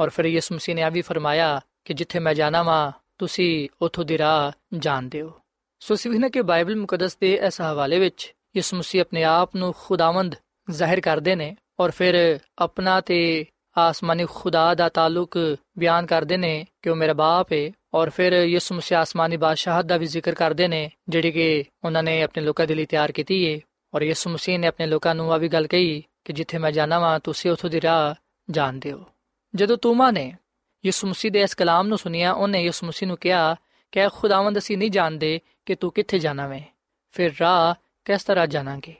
ਔਰ 0.00 0.08
ਫਿਰ 0.08 0.24
ਯਿਸੂ 0.24 0.54
ਮਸੀਹ 0.54 0.74
ਨੇ 0.74 0.82
ਆ 0.82 0.88
ਵੀ 0.88 1.02
ਫਰਮਾਇਆ 1.02 1.60
ਕਿ 1.84 1.94
ਜਿੱਥੇ 1.94 2.18
ਮੈਂ 2.18 2.34
ਜਾਣਾ 2.34 2.62
ਵਾਂ, 2.62 2.92
ਤੁਸੀਂ 3.18 3.68
ਉਥੋਂ 3.82 4.04
ਦੀ 4.04 4.18
ਰਾਹ 4.18 4.50
ਜਾਣਦੇ 4.78 5.22
ਹੋ 5.22 5.32
ਸੋ 5.82 5.94
ਸਿਵਹਨਾ 5.94 6.28
ਕਿ 6.28 6.42
ਬਾਈਬਲ 6.42 6.76
ਮੁਕੱਦਸ 6.76 7.16
ਦੇ 7.20 7.32
ਇਸ 7.46 7.60
ਹਵਾਲੇ 7.60 7.98
ਵਿੱਚ 7.98 8.34
ਯਿਸੂ 8.56 8.76
ਮਸੀਹ 8.76 9.00
ਆਪਣੇ 9.00 9.22
ਆਪ 9.24 9.56
ਨੂੰ 9.56 9.72
ਖੁਦਾਵੰਦ 9.78 10.34
ਜ਼ਾਹਿਰ 10.68 11.00
ਕਰਦੇ 11.00 11.34
ਨੇ 11.34 11.54
ਔਰ 11.80 11.90
ਫਿਰ 11.90 12.38
ਆਪਣਾ 12.58 13.00
ਤੇ 13.00 13.44
ਆਸਮਾਨੀ 13.76 14.24
ਖੁਦਾ 14.30 14.74
ਦਾ 14.74 14.88
ਤਾਲੁਕ 14.88 15.38
ਬਿਆਨ 15.78 16.06
ਕਰਦੇ 16.06 16.36
ਨੇ 16.36 16.66
ਕਿ 16.82 16.90
ਉਹ 16.90 16.96
ਮੇਰਾ 16.96 17.12
ਬਾਪ 17.12 17.52
ਹੈ 17.52 17.70
ਔਰ 17.94 18.10
ਫਿਰ 18.10 18.32
ਯਿਸੂ 18.32 18.74
ਮਸੀਹ 18.74 18.98
ਆਸਮਾਨੀ 18.98 19.36
ਬਾਦਸ਼ਾਹਤ 19.36 19.84
ਦਾ 19.84 19.96
ਵੀ 19.96 20.06
ਜ਼ਿਕਰ 20.06 20.34
ਕਰਦੇ 20.34 20.68
ਨੇ, 20.68 20.90
ਜਿਹੜੀ 21.08 21.32
ਕਿ 21.32 21.64
ਉਹਨਾਂ 21.84 22.02
ਨੇ 22.02 22.22
ਆਪਣੇ 22.22 22.42
ਲੋਕਾਂ 22.42 22.66
ਦੇ 22.66 22.74
ਲਈ 22.74 22.86
ਤਿਆਰ 22.86 23.12
ਕੀਤੀ 23.12 23.36
ਹੈ 23.46 23.58
ਔਰ 23.94 24.02
ਯਿਸੂ 24.02 24.30
ਮਸੀਹ 24.30 24.58
ਨੇ 24.58 24.66
ਆਪਣੇ 24.66 24.86
ਲੋਕਾਂ 24.86 25.14
ਨੂੰ 25.14 25.32
ਆ 25.32 25.36
ਵੀ 25.36 25.48
ਗੱਲ 25.48 25.66
ਕਹੀ 25.66 26.02
ਕਿ 26.24 26.32
ਜਿੱਥੇ 26.32 26.58
ਮੈਂ 26.58 26.72
ਜਾਣਾ 26.72 26.98
ਵਾਂ, 26.98 27.18
ਤੁਸੀਂ 27.20 27.50
ਉਥੋਂ 27.50 27.70
ਦੀ 27.70 27.80
ਰਾਹ 27.80 28.14
ਜਾਣਦੇ 28.48 28.92
ਹੋ 28.92 29.04
ਜਦੋਂ 29.54 29.76
ਤੂਮਾ 29.76 30.10
ਨੇ 30.10 30.32
ਯਿਸੂ 30.86 31.08
ਮਸੀਹ 31.08 31.32
ਦੇ 31.32 31.40
ਇਸ 31.40 31.54
ਕਲਾਮ 31.54 31.88
ਨੂੰ 31.88 31.98
ਸੁਨਿਆ 31.98 32.32
ਉਹਨੇ 32.32 32.62
ਯਿਸੂ 32.62 32.86
ਮਸੀਹ 32.86 33.06
ਨੂੰ 33.06 33.16
ਕਿਹਾ 33.16 33.56
ਕਿ 33.92 34.08
ਖੁਦਾਵੰਦ, 34.08 34.58
ਅਸੀਂ 34.58 34.78
ਨਹੀਂ 34.78 34.90
ਜਾਣਦੇ 34.90 35.40
ਕਿ 35.66 35.74
ਤੂੰ 35.74 35.92
ਕਿੱਥੇ 35.92 36.18
ਜਾਣਾ 36.18 36.46
ਵੇਂ। 36.46 36.60
ਫਿਰ 37.10 37.30
ਰਾਹ 37.40 37.74
ਕਿਸ 38.04 38.24
ਤਰ੍ਹਾਂ 38.24 38.46
ਜਾਣਾਂਗੇ? 38.46 38.94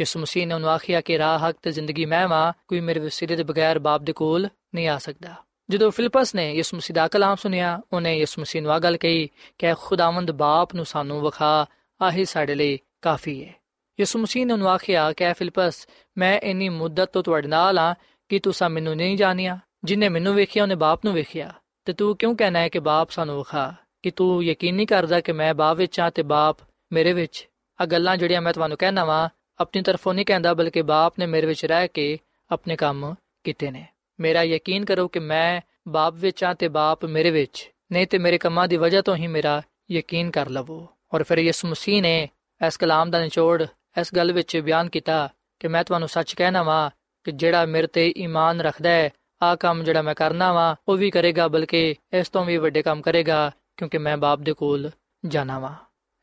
ਯਿਸੂ 0.00 0.20
ਮਸੀਹ 0.20 0.46
ਨੇ 0.46 0.54
ਉਹਨੂੰ 0.54 0.70
ਆਖਿਆ 0.70 1.00
ਕਿ 1.00 1.18
ਰਾਹ 1.18 1.38
ਹੱਕ 1.38 1.58
ਤੇ 1.62 1.72
ਜ਼ਿੰਦਗੀ 1.72 2.04
ਮੈਂ 2.04 2.28
ਵਾਂ, 2.28 2.52
ਕੋਈ 2.68 2.80
ਮੇਰੇ 2.80 3.00
ਵਸੀਲੇ 3.00 3.36
ਦੇ 3.36 3.42
ਬਗੈਰ 3.42 3.78
ਬਾਪ 3.78 4.00
ਦੇ 4.00 4.12
ਕੋਲ 4.12 4.48
ਨਹੀਂ 4.74 4.88
ਆ 4.88 4.98
ਸਕਦਾ। 4.98 5.34
ਜਦੋਂ 5.70 5.90
ਫਿਲਪਸ 5.90 6.34
ਨੇ 6.34 6.54
ਯਿਸੂ 6.54 6.76
ਮਸੀਹ 6.76 6.94
ਦਾ 6.94 7.08
ਕਲਾਮ 7.08 7.36
ਸੁਨਿਆ 7.36 7.80
ਉਹਨੇ 7.92 8.18
ਯਿਸੂ 8.18 8.40
ਮਸੀਹ 8.40 8.62
ਨੂੰ 8.62 8.72
ਆ 8.72 8.78
ਗੱਲ 8.78 8.96
ਕਹੀ 8.96 9.28
ਕਿ 9.58 9.74
ਖੁਦਾਵੰਦ 9.74 10.30
ਬਾਪ 10.30 10.74
ਨੂੰ 10.74 10.84
ਸਾਨੂੰ 10.84 11.22
ਵਿਖਾ, 11.22 11.66
ਆਹੀ 12.02 12.24
ਸਾਡੇ 12.24 12.54
ਲਈ 12.54 12.78
ਕਾਫੀ 13.02 13.44
ਹੈ 13.44 13.54
ਯਿਸੂ 14.00 14.18
ਮਸੀਹ 14.18 14.46
ਨੇ 14.46 14.52
ਉਹਨੂੰ 14.52 14.68
ਆਖਿਆ 14.68 15.12
ਕਿ 15.12 15.32
ਫਿਲਪਸ, 15.32 15.88
ਮੈਂ 16.18 16.40
ਇੰਨੀ 16.40 16.68
ਮੁੱਦਤ 16.68 17.12
ਤੋਂ 17.12 17.22
ਤੁਹਾਡੇ 17.22 17.48
ਨਾਲ 17.48 17.78
ਆ 17.78 17.94
ਕਿ 18.28 18.38
ਤੁਸੀਂ 18.38 18.68
ਮੈਨੂੰ 18.68 18.96
ਨਹੀਂ 18.96 19.16
ਜਾਣਿਆ। 19.16 19.58
ਜਿਨੇ 19.84 20.08
ਮੈਨੂੰ 20.08 20.34
ਵੇਖਿਆ, 20.34 20.62
ਉਹਨੇ 20.62 20.74
ਬਾਪ 20.74 21.00
ਨੂੰ 21.04 21.14
ਵੇਖਿਆ। 21.14 21.52
ਤੇ 21.84 21.92
ਤੂੰ 21.92 22.16
ਕਿਉਂ 22.16 22.36
ਕਹਿਣਾ 22.36 22.58
ਹੈ 22.58 22.68
ਕਿ 22.68 22.78
ਬਾਪ 22.78 23.10
ਸਾਨੂੰ 23.10 23.38
ਵਿਖਾ? 23.38 23.74
ਕਿ 24.02 24.10
ਤੂੰ 24.10 24.44
ਯਕੀਨ 24.44 24.74
ਨਹੀਂ 24.74 24.86
ਕਰਦਾ 24.86 25.20
ਕਿ 25.20 25.32
ਮੈਂ 25.32 25.54
ਬਾਪ 25.54 25.76
ਵਿੱਚ 25.76 26.00
ਆ 26.00 26.10
ਤੇ 26.10 26.22
ਬਾਪ 26.22 26.56
ਮੇਰੇ 26.92 27.12
ਵਿੱਚ? 27.12 27.48
ਆ 27.80 27.86
ਗੱਲਾਂ 27.86 28.16
ਜਿਹੜੀਆਂ 28.16 28.42
ਮੈਂ 28.42 28.52
ਤੁਹਾਨੂੰ 28.52 28.78
ਕਹਿਣਾ 28.78 29.04
ਵਾਂ, 29.04 29.28
ਆਪਣੀ 29.58 29.82
ਤਰਫੋਂ 29.82 30.14
ਨਹੀਂ 30.14 30.26
ਕਹਿੰਦਾ, 30.26 30.54
ਬਲਕਿ 30.54 30.82
ਬਾਪ 30.82 31.14
ਨੇ 31.18 31.26
ਮੇਰੇ 31.26 31.46
ਵਿੱਚ 31.46 31.64
ਰਹਿ 31.64 31.88
ਕੇ 31.88 32.18
ਆਪਣੇ 32.50 32.76
ਕੰਮ 32.76 33.14
ਕੀਤੇ 33.44 33.70
ਨੇ। 33.70 33.86
ਮੇਰਾ 34.20 34.42
ਯਕੀਨ 34.42 34.84
ਕਰੋ 34.84 35.08
ਕਿ 35.08 35.18
ਮੈਂ 35.18 35.60
ਬਾਪ 35.88 36.14
ਵਿੱਚ 36.16 36.44
ਆ 36.44 36.54
ਤੇ 36.54 36.68
ਬਾਪ 36.68 37.04
ਮੇਰੇ 37.04 37.30
ਵਿੱਚ। 37.30 37.70
ਨਹੀਂ 37.92 38.06
ਤੇ 38.06 38.18
ਮੇਰੇ 38.18 38.38
ਕੰਮਾਂ 38.38 38.68
ਦੀ 38.68 38.76
ਵਜ੍ਹਾ 38.76 39.02
ਤੋਂ 39.02 39.16
ਹੀ 39.16 39.26
ਮੇਰਾ 39.26 39.62
ਯਕੀਨ 39.90 40.30
ਕਰ 40.30 40.48
ਲਵੋ। 40.48 40.88
ਔਰ 41.14 41.22
ਫਿਰ 41.22 41.38
ਯਿਸੂ 41.38 41.68
ਮਸੀਹ 41.68 42.02
ਨੇ 42.02 42.28
ਇਸ 42.66 42.76
ਕਲਾਮ 42.76 43.10
ਦਾ 43.10 43.20
ਨਿਚੋੜ 43.20 43.62
ਇਸ 44.00 44.14
ਗੱਲ 44.14 44.32
ਵਿੱਚ 44.32 44.56
ਬਿਆਨ 44.56 44.88
ਕੀਤਾ 44.88 45.32
ਕਿ 45.60 45.68
ਮੈਂ 45.68 45.84
ਤੁਹਾਨੂੰ 45.84 46.08
ਸੱਚ 46.08 46.34
ਕਹਿਣਾ 46.34 46.62
ਵਾਂ 46.62 46.90
ਕਿ 47.24 47.32
ਜਿਹੜਾ 47.32 47.66
ਮੇਰੇ 47.66 47.86
ਤੇ 47.86 48.14
ਈਮਾਨ 48.18 48.60
ਰੱਖਦਾ 48.60 48.90
ਹੈ 48.90 49.10
ਆ 49.42 49.56
ਕੰਮ 49.56 49.82
ਜਿਹੜਾ 49.82 50.02
ਮੈਂ 50.02 50.14
ਕਰਨਾ 50.14 50.52
ਵਾਂ, 50.52 50.76
ਉਹ 50.88 50.96
ਵੀ 50.96 51.10
ਕਰੇਗਾ, 51.10 51.48
ਬਲਕਿ 51.48 51.94
ਇਸ 52.12 52.28
ਤੋਂ 52.28 52.44
ਵੀ 52.44 52.56
ਵੱਡੇ 52.56 52.82
ਕੰਮ 52.82 53.02
ਕਰੇਗਾ, 53.02 53.50
ਕਿਉਂਕਿ 53.76 53.98
ਮੈਂ 53.98 54.16
ਬਾਪ 54.16 54.38
ਦੇ 54.38 54.52
ਕੋਲ 54.52 54.90
ਜਾਣਾ 55.26 55.58
ਵਾਂ। 55.58 55.74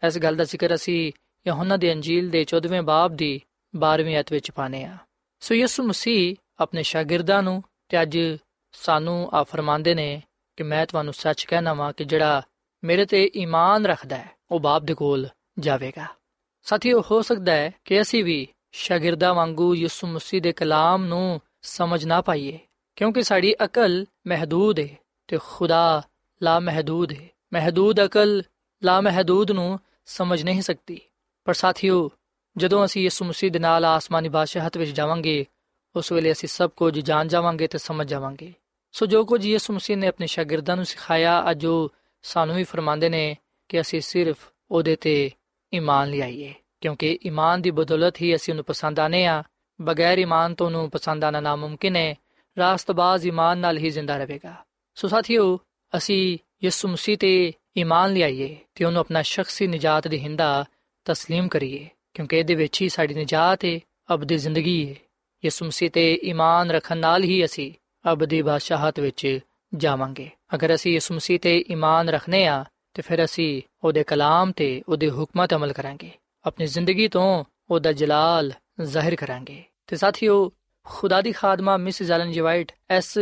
ਇਸ 0.08 0.18
ਗੱਲ 0.18 0.36
ਦਾ 0.36 0.44
ਜ਼ਿਕਰ 0.44 0.76
ਅਸੀਂ 0.76 1.12
ਯਹੋਨਾ 1.48 1.78
ਦੀ 1.78 1.94
ਅੰਜੀਲ 1.94 2.30
ਦੇ 2.30 2.44
14ਵੇਂ 2.44 2.82
ਬਾਬ 2.82 3.16
ਦੀ 3.16 3.42
12ਵੀਂ 3.76 4.20
ਅਧ 4.20 4.26
ਵਿੱਚ 4.32 4.52
ਪਾਨੇ 4.52 4.84
ਆ। 4.84 4.98
ਸੋ 5.40 5.56
ਯਿਸੂ 5.56 5.84
ਮਸੀਹ 5.84 6.36
ਆਪਣੇ 6.60 6.84
ਸ਼ਾਗਿਰਦਾਂ 6.84 7.44
ਨੂੰ 7.44 7.64
ਤੇ 7.90 8.02
ਅੱਜ 8.02 8.20
ਸਾਨੂੰ 8.72 9.30
ਆ 9.34 9.44
ਫਰਮਾਉਂਦੇ 9.44 9.96
ਨੇ 9.96 10.24
ਕਿ 10.58 10.64
ਮੈਂ 10.64 10.86
ਤੁਹਾਨੂੰ 10.86 11.14
ਸੱਚ 11.14 11.44
ਕਹਿਣਾ 11.44 11.74
ਵਾਂ 11.74 11.94
ਕਿ 11.94 12.04
ਜਿਹੜਾ 12.04 12.42
ਮੇਰੇ 12.84 13.06
ਤੇ 13.06 13.32
ਈਮਾਨ 13.36 13.86
ਰੱਖਦਾ 13.86 14.18
ਹੈ, 14.18 14.32
ਉਹ 14.52 14.60
ਬਾਪ 14.60 14.82
ਦੇ 14.82 14.94
ਕੋਲ 14.94 15.28
ਜਾਵੇਗਾ। 15.60 16.06
ਸਾਥੀਓ, 16.64 17.04
ਹੋ 17.12 17.22
ਸਕਦਾ 17.22 17.52
ਹੈ 17.52 17.72
ਕਿ 17.86 18.02
ਅਸੀਂ 18.02 18.24
ਵੀ 18.24 18.48
ਸ਼ਾਗਿਰਦਾਂ 18.72 19.34
ਵਾਂਗੂ 19.34 19.76
ਯਿਸੂ 19.76 20.08
ਮਸੀਹ 20.08 20.42
ਦੇ 20.42 20.52
ਕਲਾਮ 20.52 21.06
ਨੂੰ 21.06 21.42
ਸਮਝ 21.62 22.06
ਨਾ 22.06 22.22
ਪਾਈਏ। 22.22 22.60
ਕਿਉਂਕਿ 22.98 23.24
ਸਾਡੀ 23.24 23.56
ਅਕਲ 23.64 24.06
ਮਹਦੂਦ 24.28 24.80
ਹੈ 24.80 24.88
ਤੇ 25.28 25.40
ਖੁਦਾ 25.44 26.04
ਲਾ 26.44 26.60
ਮਹਦੂਦ 26.60 27.12
ਹੈ 27.12 27.30
ਮਹਦੂਦ 27.54 28.06
ਅਕਲ 28.06 28.44
ਲਾ 28.84 29.02
ਮਹਦੂਦ 29.02 29.52
ਨੂੰ 29.52 29.80
ਸਮਝ 30.06 30.44
ਨਹੀਂ 30.44 30.62
ਸਕਦੀ। 30.62 31.02
ਪਰ 31.46 31.54
ਸਾਥੀਓ, 31.54 32.10
ਜਦੋਂ 32.58 32.86
ਅਸੀਂ 32.86 33.04
ਯਿਸੂ 33.04 33.26
ਮਸੀਹ 33.26 33.52
ਦੇ 33.52 33.60
ਨਾਲ 33.60 33.86
ਆਸਮਾਨੀ 33.86 34.30
ਬਾਦਸ਼ਾਹਤ 34.30 34.78
ਵਿੱਚ 34.78 34.92
ਜਾਵਾਂਗੇ, 34.92 35.46
ਉਸ 35.96 36.12
ਵੇਲੇ 36.12 36.32
ਅਸੀਂ 36.32 36.50
ਸਭ 36.50 36.70
ਕੁਝ 36.70 37.00
ਜਾਣ 37.00 37.28
ਜਾਵਾਂਗੇ 37.28 37.68
ਤੇ 37.68 37.78
ਸਮਝ 37.78 38.08
ਜਾਵਾਂਗੇ। 38.08 38.54
ਸੋ 38.92 39.06
ਜੋ 39.06 39.26
ਕੁਝ 39.26 39.46
ਯਿਸੂ 39.46 39.74
ਮਸੀਹ 39.74 39.98
ਨੇ 39.98 40.08
ਆਪਣੇ 40.08 40.28
ਸ਼ਾਗਿਰਦਾਂ 40.28 40.76
ਨੂੰ 40.76 40.86
ਸਿਖਾਇਆ, 40.86 41.52
ਅੱਜ 41.52 41.66
ਉਹ 41.66 41.94
ਸਾਨੂੰ 42.22 42.56
ਵੀ 42.56 42.64
ਫਰਮਾਉਂਦੇ 42.64 43.10
ਨੇ 43.10 43.38
ਕਿ 43.70 43.82
ਅਸੀਂ 43.82 44.02
ਸਿਰਫ 44.02 44.38
ਉਹਦੇ 44.72 44.96
ਤੇ 44.96 45.32
ਈਮਾਨ 45.74 46.10
ਲਿਆਈਏ। 46.10 46.54
ਕਿਉਂਕਿ 46.82 47.20
ਈਮਾਨ 47.26 47.62
ਦੀ 47.62 47.72
ਬਦੌਲਤ 47.72 48.22
ਹੀ 48.22 48.36
ਅਸੀਂ 48.36 48.54
ਉਹਨੂੰ 48.54 48.66
ਪਸੰਦ 48.66 49.00
ਆਨੇ 49.00 49.26
ਆ 49.26 49.44
ਬਗੈਰ 49.82 50.18
ਈਮਾਨ 50.18 50.56
ਤੋਂ 50.56 50.66
ਉਹਨੂੰ 50.66 50.90
ਪਸੰਦ 50.90 51.24
ਆਣਾ 51.24 51.40
ਨਾਮੁਮਕਿਨ 51.40 51.96
ਹੈ। 51.96 52.16
ਰਾਸਤਬਾਜ਼ 52.57 53.27
ਈਮਾਨ 53.27 53.59
ਨਾਲ 53.59 53.79
ਹੀ 53.79 53.91
ਜ਼ਿੰਦਾ 53.91 54.17
ਰਹੇਗਾ 54.17 54.55
ਸੋ 54.97 55.09
ਸਾਥੀਓ 55.09 55.59
ਅਸੀਂ 55.93 56.39
ਯਿਸੂ 56.65 56.89
ਮਸੀਹ 56.89 57.17
ਤੇ 57.19 57.53
ਈਮਾਨ 57.77 58.13
ਲਿਆਈਏ 58.13 58.57
ਤੇ 58.75 58.85
ਉਹਨੂੰ 58.85 59.01
ਆਪਣਾ 59.01 59.23
ਸ਼ਖਸੀ 59.23 59.67
ਨਜਾਤ 59.67 60.09
ਦੇ 60.09 60.19
ਹਿੰਦਾ 60.19 60.65
تسلیم 61.07 61.49
ਕਰੀਏ 61.49 61.87
ਕਿਉਂਕਿ 62.15 62.39
ਇਹਦੇ 62.39 62.55
ਵਿੱਚ 62.55 62.81
ਹੀ 62.83 62.89
ਸਾਡੀ 62.89 63.15
ਨਜਾਤ 63.15 63.65
ਹੈ 63.65 63.79
ਅਬਦੀ 64.15 64.37
ਜ਼ਿੰਦਗੀ 64.39 64.89
ਹੈ 64.89 64.95
ਯਿਸੂ 65.45 65.67
ਮਸੀਹ 65.67 65.91
ਤੇ 65.91 66.13
ਈਮਾਨ 66.25 66.71
ਰੱਖਣ 66.71 66.99
ਨਾਲ 66.99 67.25
ਹੀ 67.25 67.45
ਅਸੀਂ 67.45 67.73
ਅਬਦੀ 68.05 68.43
ਬਾਦਸ਼ਾਹਤ 68.43 69.01
ਵਿੱਚ 69.01 69.27
ਜਾਵਾਂਗੇ 69.73 70.29
ਅਗਰ 70.55 70.75
ਅਸੀਂ 70.75 70.93
ਯਿਸੂ 70.93 71.15
ਮਸੀਹ 71.15 71.39
ਤੇ 71.41 71.57
ਈਮਾਨ 71.71 72.09
ਰੱਖਨੇ 72.09 72.47
ਆ 72.47 72.65
ਤੇ 72.95 73.03
ਫਿਰ 73.03 73.25
ਅਸੀਂ 73.25 73.63
ਉਹਦੇ 73.85 74.03
ਕਲਾਮ 74.05 74.53
ਤੇ 74.53 74.83
ਉਹਦੇ 74.89 75.11
ਹੁਕਮਾਂ 75.11 75.47
ਤੇ 75.49 75.57
ਅਮਲ 75.57 75.73
ਕਰਾਂਗੇ 75.73 76.11
ਆਪਣੀ 76.45 76.67
ਜ਼ਿੰਦਗੀ 76.67 77.09
ਤੋਂ 77.09 77.45
ਉਹਦਾ 77.71 77.93
ਜਲਾਲ 77.93 78.53
ਜ਼ਾਹਿਰ 78.83 79.17
ਕਰਾਂਗੇ 79.17 79.63
ਤੇ 79.87 79.97
ਸਾਥੀਓ 79.97 80.51
ਖੁਦਾ 80.87 81.21
ਦੀ 81.21 81.33
ਖਾਦਮਾ 81.33 81.77
ਮਿਸ 81.77 82.03
ਜ਼ੈਲਨ 82.03 82.33
ਜੀ 82.33 82.41
ਵਾਈਟ 82.41 82.73
ਐਸ 82.91 83.19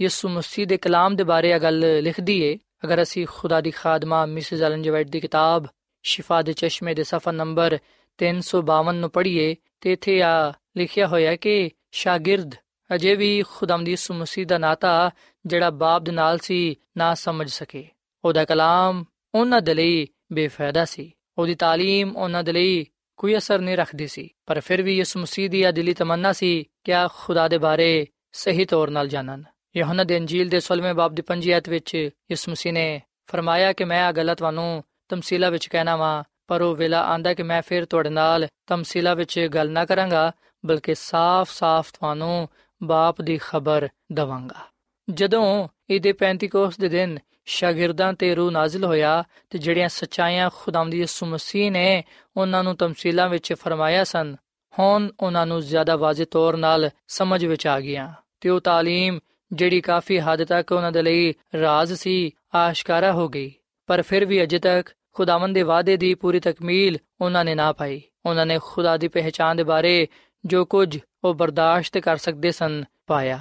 ਯਿਸੂ 0.00 0.28
ਮਸੀਹ 0.28 0.66
ਦੇ 0.66 0.76
ਕਲਾਮ 0.76 1.16
ਦੇ 1.16 1.24
ਬਾਰੇ 1.24 1.50
ਇਹ 1.50 1.60
ਗੱਲ 1.60 2.02
ਲਿਖਦੀ 2.02 2.40
ਏ 2.42 2.58
ਅਗਰ 2.84 3.02
ਅਸੀਂ 3.02 3.26
ਖੁਦਾ 3.26 3.60
ਦੀ 3.60 3.70
ਖਾਦਮਾ 3.70 4.26
ਮਿਸ 4.26 4.54
ਜ਼ੈਲਨ 4.54 4.82
ਜੀ 4.82 4.90
ਵਾਈਟ 4.90 5.08
ਦੀ 5.08 5.20
ਕਿਤਾਬ 5.20 5.66
ਸ਼ਿਫਾ 6.04 6.42
ਦੇ 6.42 6.52
ਚਸ਼ਮੇ 6.52 6.94
ਦੇ 6.94 7.02
ਸਫਾ 7.02 7.32
ਨੰਬਰ 7.32 7.78
352 8.18 8.94
ਨੂੰ 8.94 9.10
ਪੜ੍ਹੀਏ 9.10 9.54
ਤੇ 9.80 9.92
ਇਥੇ 9.92 10.20
ਆ 10.22 10.52
ਲਿਖਿਆ 10.76 11.06
ਹੋਇਆ 11.06 11.36
ਕਿ 11.36 11.70
ਸ਼ਾਗਿਰਦ 11.92 12.54
ਅਜੇ 12.94 13.14
ਵੀ 13.14 13.42
ਖੁਦਾਮ 13.42 13.84
ਦੀ 13.84 13.90
ਯਿਸੂ 13.90 14.14
ਮਸੀਹ 14.14 14.46
ਦਾ 14.46 14.58
ਨਾਤਾ 14.58 15.10
ਜਿਹੜਾ 15.46 15.70
ਬਾਪ 15.70 16.02
ਦੇ 16.02 16.12
ਨਾਲ 16.12 16.38
ਸੀ 16.38 16.76
ਨਾ 16.96 17.14
ਸਮਝ 17.14 17.48
ਸਕੇ 17.50 17.88
ਉਹਦਾ 18.24 18.44
ਕਲਾਮ 18.44 19.04
ਉਹਨਾਂ 19.34 19.60
ਦੇ 19.62 19.74
ਲਈ 19.74 20.06
ਬੇਫਾਇਦਾ 20.32 20.84
ਸੀ 20.84 21.12
ਉਹਦੀ 21.38 21.52
تعلیم 21.52 22.12
ਉਹਨਾਂ 22.16 22.42
ਦੇ 22.44 22.52
ਲਈ 22.52 22.84
ਕੋਈ 23.19 23.37
ਅਸਰ 23.37 23.59
ਨਹੀਂ 23.59 23.77
ਰੱਖਦੀ 23.77 24.07
ਸੀ, 24.07 24.29
ਪਰ 24.45 24.59
ਫਿਰ 24.59 24.81
ਵੀ 24.81 24.97
ਯਿਸੂ 24.97 25.19
ਮਸੀਹ 25.19 25.49
ਦੀ 25.49 25.65
ਦਿਲੀ 25.71 25.93
ਤਮੰਨਾ 25.93 26.31
ਸੀ 26.31 26.63
ਕਿ 26.83 26.93
ਆ 26.93 27.07
ਖੁਦਾ 27.13 27.47
ਦੇ 27.47 27.57
ਬਾਰੇ 27.57 28.07
ਸਹੀ 28.31 28.65
ਤੌਰ 28.65 28.89
ਨਾਲ 28.89 29.07
ਜਾਣਨ। 29.07 29.43
ਯਹੋਨਾ 29.77 30.03
ਦੇ 30.03 30.17
ਅੰਜੀਲ 30.17 30.49
ਦੇ 30.49 30.59
16ਵੇਂ 30.59 30.93
ਬਾਬ 30.93 31.15
ਦੀ 31.15 31.21
5 31.21 31.51
ਆਇਤ 31.51 31.69
ਵਿੱਚ 31.69 31.95
ਯਿਸੂ 32.31 32.51
ਮਸੀਹ 32.51 32.73
ਨੇ 32.73 33.01
ਫਰਮਾਇਆ 33.27 33.73
ਕਿ 33.73 33.83
ਮੈਂ 33.83 34.05
ਆ 34.05 34.11
ਗੱਲ 34.11 34.35
ਤੁਹਾਨੂੰ 34.35 34.83
ਤਮਸੀਲਾ 35.09 35.49
ਵਿੱਚ 35.49 35.67
ਕਹਿਣਾ 35.67 35.95
ਵਾਂ, 35.95 36.23
ਪਰ 36.47 36.61
ਉਹ 36.61 36.75
ਵੇਲਾ 36.75 37.03
ਆਂਦਾ 37.03 37.33
ਕਿ 37.33 37.43
ਮੈਂ 37.43 37.61
ਫਿਰ 37.61 37.85
ਤੁਹਾਡੇ 37.85 38.09
ਨਾਲ 38.09 38.47
ਤਮਸੀਲਾ 38.67 39.13
ਵਿੱਚ 39.13 39.39
ਗੱਲ 39.39 39.71
ਨਾ 39.71 39.85
ਕਰਾਂਗਾ, 39.85 40.31
ਬਲਕਿ 40.65 40.95
ਸਾਫ਼-ਸਾਫ਼ 40.95 41.93
ਤੁਹਾਨੂੰ 41.93 42.49
ਬਾਪ 42.83 43.21
ਦੀ 43.21 43.37
ਖਬਰ 43.37 43.89
ਦਵਾਂਗਾ। 44.11 44.67
ਜਦੋਂ 45.09 45.67
ਇਹਦੇ 45.89 46.13
ਪੈਂਤੀਕੋਸ 46.13 46.77
ਦੇ 46.77 46.89
ਦਿਨ 46.89 47.19
ਸ਼ਾਗਿਰਦਾਂ 47.48 48.12
ਤੇ 48.12 48.34
ਰੂਹ 48.34 48.50
ਨਾਜ਼ਿਲ 48.50 48.84
ਹੋਇਆ 48.84 49.24
ਤੇ 49.50 49.58
ਜਿਹੜੀਆਂ 49.58 49.88
ਸਚਾਈਆਂ 49.88 50.50
ਖੁਦਾਵੰਦ 50.50 50.94
ਯਿਸੂ 50.94 51.26
ਮਸੀਹ 51.26 51.70
ਨੇ 51.70 52.02
ਉਹਨਾਂ 52.36 52.64
ਨੂੰ 52.64 52.76
ਤਮਸੀਲਾਂ 52.76 53.28
ਵਿੱਚ 53.28 53.52
ਫਰਮਾਇਆ 53.52 54.04
ਸਨ 54.04 54.36
ਹੁਣ 54.78 55.08
ਉਹਨਾਂ 55.20 55.46
ਨੂੰ 55.46 55.60
ਜ਼ਿਆਦਾ 55.60 55.96
ਵਾਜ਼ਿਹ 55.96 56.26
ਤੌਰ 56.26 56.56
ਨਾਲ 56.56 56.90
ਸਮਝ 57.08 57.44
ਵਿੱਚ 57.44 57.66
ਆ 57.66 57.80
ਗਿਆ 57.80 58.12
ਤੇ 58.40 58.48
ਉਹ 58.48 58.60
تعلیم 58.60 59.18
ਜਿਹੜੀ 59.52 59.80
ਕਾਫੀ 59.80 60.18
ਹੱਦ 60.18 60.44
ਤੱਕ 60.44 60.72
ਉਹਨਾਂ 60.72 60.92
ਦੇ 60.92 61.02
ਲਈ 61.02 61.34
ਰਾਜ਼ 61.62 61.92
ਸੀ 61.92 62.32
ਆਸ਼ਕਾਰਾ 62.54 63.12
ਹੋ 63.12 63.28
ਗਈ 63.28 63.52
ਪਰ 63.86 64.02
ਫਿਰ 64.02 64.24
ਵੀ 64.24 64.42
ਅਜੇ 64.42 64.58
ਤੱਕ 64.58 64.90
ਖੁਦਾਵੰਦ 65.12 65.54
ਦੇ 65.54 65.62
ਵਾਅਦੇ 65.62 65.96
ਦੀ 65.96 66.14
ਪੂਰੀ 66.14 66.40
ਤਕਮੀਲ 66.40 66.98
ਉਹਨਾਂ 67.20 67.44
ਨੇ 67.44 67.54
ਨਾ 67.54 67.72
ਪਾਈ 67.72 68.02
ਉਹਨਾਂ 68.26 68.46
ਨੇ 68.46 68.58
ਖੁਦਾ 68.62 68.96
ਦੀ 68.96 69.08
ਪਹਿਚਾਨ 69.08 69.56
ਦੇ 69.56 69.62
ਬਾਰੇ 69.62 70.06
ਜੋ 70.46 70.64
ਕੁਝ 70.64 70.98
ਉਹ 71.24 71.34
ਬਰਦਾਸ਼ਤ 71.34 71.98
ਕਰ 71.98 72.16
ਸਕਦੇ 72.16 72.50
ਸਨ 72.50 72.84
ਪਾਇਆ 73.06 73.38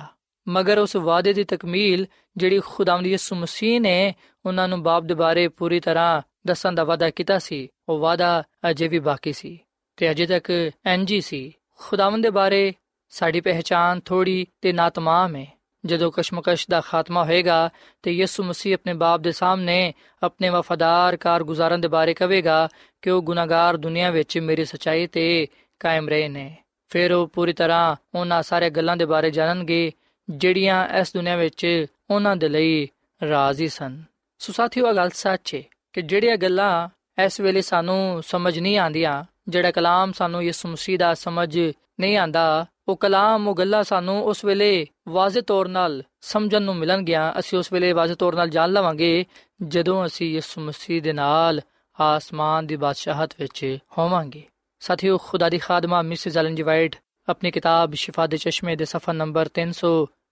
ਮਗਰ 0.49 0.79
ਉਸ 0.79 0.97
ਵਾਅਦੇ 0.97 1.33
ਦੀ 1.33 1.45
ਤਕਮੀਲ 1.45 2.07
ਜਿਹੜੀ 2.37 2.61
ਖੁਦਾਵੰਦ 2.67 3.07
ਯਿਸੂ 3.07 3.37
ਮਸੀਹ 3.37 3.81
ਨੇ 3.81 4.15
ਉਹਨਾਂ 4.47 4.69
ਨੂੰ 4.69 4.83
ਬਾਪ 4.83 5.03
ਦੇ 5.03 5.15
ਬਾਰੇ 5.15 5.49
ਪੂਰੀ 5.49 5.81
ਤਰ੍ਹਾਂ 5.81 6.23
ਦੱਸਣ 6.47 6.73
ਦਾ 6.73 6.85
ਵਾਅਦਾ 6.85 7.11
ਕੀਤਾ 7.11 7.39
ਸੀ, 7.39 7.69
ਉਹ 7.89 7.99
ਵਾਅਦਾ 7.99 8.45
ਅਜੇ 8.71 8.89
ਵੀ 8.89 8.99
ਬਾਕੀ 8.99 9.33
ਸੀ 9.33 9.59
ਤੇ 9.97 10.11
ਅਜੇ 10.11 10.27
ਤੱਕ 10.27 10.71
ਐਨਜੀ 10.87 11.21
ਸੀ। 11.21 11.53
ਖੁਦਾਵੰਦ 11.79 12.23
ਦੇ 12.23 12.31
ਬਾਰੇ 12.31 12.75
ਸਾਡੀ 13.09 13.41
ਪਹਿਚਾਨ 13.41 14.01
ਥੋੜੀ 14.01 14.47
ਤੇ 14.61 14.73
ਨਾਤਮਾਮ 14.73 15.37
ਹੈ 15.37 15.47
ਜਦੋਂ 15.85 16.13
ਕਸ਼ਮਕਸ਼ 16.13 16.67
ਦਾ 16.71 16.81
ਖਾਤਮਾ 16.81 17.25
ਹੋਏਗਾ 17.25 17.71
ਤੇ 18.03 18.13
ਯਿਸੂ 18.13 18.43
ਮਸੀਹ 18.45 18.75
ਆਪਣੇ 18.75 18.95
ਬਾਪ 18.95 19.21
ਦੇ 19.21 19.33
ਸਾਹਮਣੇ 19.33 19.95
ਆਪਣੇ 20.23 20.49
ਵਫਾਦਾਰ 20.49 21.17
ਕਾਰਗੁਜ਼ਾਰਾਂ 21.17 21.79
ਦੇ 21.79 21.89
ਬਾਰੇ 21.89 22.15
ਕਹੇਗਾ 22.15 22.69
ਕਿ 23.03 23.11
ਉਹ 23.11 23.23
ਗੁਨਾਹਗਾਰ 23.23 23.77
ਦੁਨੀਆ 23.77 24.11
ਵਿੱਚ 24.11 24.39
ਮੇਰੀ 24.39 24.65
ਸਚਾਈ 24.65 25.07
ਤੇ 25.07 25.47
ਕਾਇਮ 25.81 26.09
ਰਹੇ 26.09 26.29
ਨੇ। 26.29 26.57
ਫਿਰ 26.89 27.13
ਉਹ 27.13 27.27
ਪੂਰੀ 27.29 27.53
ਤਰ੍ਹਾਂ 27.53 27.97
ਉਹਨਾਂ 28.15 28.43
ਸਾਰੇ 28.43 28.71
ਗੱਲਾਂ 28.71 28.97
ਦੇ 28.97 29.05
ਬਾਰੇ 29.05 29.31
ਜਾਣਨਗੇ 29.31 29.93
ਜਿਹੜੀਆਂ 30.31 30.89
ਇਸ 30.89 31.13
ਦੁਨੀਆ 31.13 31.37
ਵਿੱਚ 31.37 31.87
ਉਹਨਾਂ 32.11 32.37
ਦੇ 32.37 32.49
ਲਈ 32.49 32.89
ਰਾਜ਼ੀ 33.29 33.69
ਸਨ। 33.69 34.03
ਸੋ 34.39 34.53
ਸਾਥੀਓ 34.53 34.89
ਇਹ 34.89 34.95
ਗੱਲ 34.95 35.11
ਸੱਚ 35.11 35.55
ਹੈ 35.55 35.63
ਕਿ 35.93 36.03
ਜਿਹੜੀਆਂ 36.03 36.37
ਗੱਲਾਂ 36.37 36.89
ਇਸ 37.25 37.41
ਵੇਲੇ 37.41 37.61
ਸਾਨੂੰ 37.61 38.23
ਸਮਝ 38.27 38.59
ਨਹੀਂ 38.59 38.79
ਆਂਦੀਆਂ 38.79 39.25
ਜਿਹੜਾ 39.49 39.71
ਕਲਾਮ 39.71 40.13
ਸਾਨੂੰ 40.13 40.45
ਯਿਸੂ 40.45 40.69
ਮਸੀਹ 40.69 40.99
ਦਾ 40.99 41.15
ਸਮਝ 41.15 41.59
ਨਹੀਂ 42.01 42.17
ਆਂਦਾ 42.17 42.67
ਉਹ 42.89 42.97
ਕਲਾਮ, 42.97 43.49
ਉਹ 43.49 43.55
ਗੱਲਾਂ 43.55 43.85
ਸਾਨੂੰ 43.85 44.25
ਉਸ 44.25 44.45
ਵੇਲੇ 44.45 44.87
ਵਾਜ਼ਿਹ 45.09 45.43
ਤੌਰ 45.43 45.69
ਨਾਲ 45.69 46.03
ਸਮਝਣ 46.21 46.63
ਨੂੰ 46.63 46.77
ਮਿਲਣਗੀਆਂ। 46.77 47.39
ਅਸੀਂ 47.39 47.59
ਉਸ 47.59 47.73
ਵੇਲੇ 47.73 47.93
ਵਾਜ਼ਿਹ 47.93 48.17
ਤੌਰ 48.17 48.35
ਨਾਲ 48.35 48.49
ਜਾਣ 48.49 48.71
ਲਵਾਂਗੇ 48.71 49.25
ਜਦੋਂ 49.63 50.07
ਅਸੀਂ 50.07 50.35
ਯਿਸੂ 50.35 50.61
ਮਸੀਹ 50.61 51.03
ਦੇ 51.03 51.13
ਨਾਲ 51.13 51.61
ਆਸਮਾਨ 52.01 52.67
ਦੀ 52.67 52.77
ਬਾਦਸ਼ਾਹਤ 52.77 53.31
ਵਿੱਚ 53.41 53.79
ਹੋਵਾਂਗੇ। 53.99 54.43
ਸਾਥੀਓ, 54.81 55.19
ਖੁਦਾ 55.19 55.49
ਦੀ 55.49 55.59
ਖਾਦਮਾ 55.59 56.03
ਮਿਸਿਸ 56.03 56.37
ਐਲਨ 56.37 56.55
ਜੀ 56.55 56.63
ਵਾਈਟ 56.63 56.97
ਆਪਣੀ 57.29 57.51
ਕਿਤਾਬ 57.51 57.95
ਸ਼ਿਫਾ 57.95 58.27
ਦੇ 58.27 58.37
ਚਸ਼ਮੇ 58.37 58.77
ਦੇ 58.77 58.85
ਸਫਾ 58.85 59.13
ਨੰਬਰ 59.13 59.49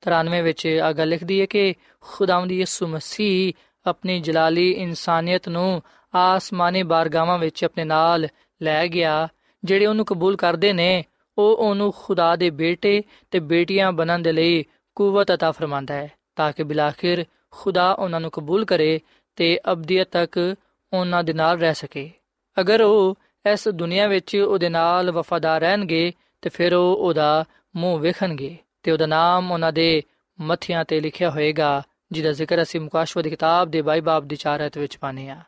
393 0.03 0.41
ਵਿੱਚ 0.41 0.67
ਆ 0.83 0.91
ਗੱਲ 0.91 1.07
ਲਿਖਦੀ 1.07 1.41
ਹੈ 1.41 1.45
ਕਿ 1.45 1.73
ਖੁਦਾਵੰਦ 2.01 2.51
ਯਿਸੂ 2.51 2.87
ਮਸੀਹ 2.87 3.53
ਆਪਣੀ 3.85 4.19
ਜਲਾਲੀ 4.19 4.71
ਇਨਸਾਨੀਅਤ 4.71 5.49
ਨੂੰ 5.49 5.81
ਆਸਮਾਨੀ 6.15 6.83
ਬਾਰਗਾਵਾਂ 6.83 7.37
ਵਿੱਚ 7.39 7.63
ਆਪਣੇ 7.65 7.83
ਨਾਲ 7.83 8.27
ਲੈ 8.61 8.87
ਗਿਆ 8.87 9.27
ਜਿਹੜੇ 9.63 9.85
ਉਹਨੂੰ 9.85 10.05
ਕਬੂਲ 10.05 10.35
ਕਰਦੇ 10.35 10.73
ਨੇ 10.73 11.03
ਉਹ 11.37 11.55
ਉਹਨੂੰ 11.55 11.93
ਖੁਦਾ 11.97 12.35
ਦੇ 12.35 12.49
ਬੇਟੇ 12.49 13.01
ਤੇ 13.31 13.39
ਬੇਟੀਆਂ 13.39 13.91
ਬਣਨ 13.91 14.21
ਦੇ 14.21 14.31
ਲਈ 14.31 14.63
ਕੂਵਤ 14.95 15.31
عطا 15.31 15.51
ਫਰਮਾਂਦਾ 15.51 15.93
ਹੈ 15.93 16.09
ਤਾਂ 16.35 16.51
ਕਿ 16.51 16.63
ਬਿਲਾਖਿਰ 16.63 17.25
ਖੁਦਾ 17.51 17.91
ਉਹਨਾਂ 17.91 18.21
ਨੂੰ 18.21 18.31
ਕਬੂਲ 18.31 18.65
ਕਰੇ 18.65 18.99
ਤੇ 19.37 19.59
ਅਬਦੀਅਤ 19.71 20.07
ਤੱਕ 20.11 20.55
ਉਹਨਾਂ 20.93 21.23
ਦੇ 21.23 21.33
ਨਾਲ 21.33 21.59
ਰਹਿ 21.59 21.73
ਸਕੇ 21.73 22.09
ਅਗਰ 22.57 22.81
ਉਹ 22.81 23.15
ਇਸ 23.45 23.67
ਦੁਨੀਆ 23.67 24.07
ਵਿੱਚ 24.07 24.35
ਉਹਦੇ 24.35 24.69
ਨਾਲ 24.69 25.11
ਵਫਾਦਾਰ 25.11 25.61
ਰਹਿਣਗੇ 25.61 26.11
ਤੇ 26.41 26.49
ਫਿਰ 26.49 26.73
ਉਹ 26.73 26.95
ਉਹਦਾ 26.95 27.45
ਮੂੰਹ 27.75 27.99
ਵੇਖਣਗੇ 27.99 28.57
ਤੇ 28.85 28.91
ਉਹਦਾ 28.91 29.05
ਨਾਮ 29.05 29.51
ਉਹਨਾਂ 29.51 29.71
ਦੇ 29.73 30.01
ਮੱਥਿਆਂ 30.39 30.83
ਤੇ 30.85 30.99
ਲਿਖਿਆ 31.01 31.29
ਹੋਏਗਾ 31.29 31.81
ਜਿਹਦਾ 32.11 32.31
ਜ਼ਿਕਰ 32.31 32.61
ਅਸੀਂ 32.61 32.81
ਮੁਕਾਸ਼ਵ 32.81 33.21
ਦੀ 33.21 33.29
ਕਿਤਾਬ 33.29 33.69
ਦੇ 33.69 33.81
ਬਾਈ 33.81 34.01
ਬਾਬ 34.01 34.27
ਦੀ 34.27 34.35
ਚਾਰਤ 34.35 34.77
ਵਿੱਚ 34.77 34.97
ਪਾਨੇ 34.97 35.29
ਆ 35.29 35.41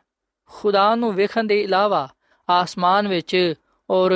ਖੁਦਾ 0.52 0.94
ਨੂੰ 0.94 1.12
ਵੇਖਣ 1.14 1.44
ਦੇ 1.44 1.60
ਇਲਾਵਾ 1.60 2.08
ਆਸਮਾਨ 2.48 3.08
ਵਿੱਚ 3.08 3.54
ਔਰ 3.88 4.12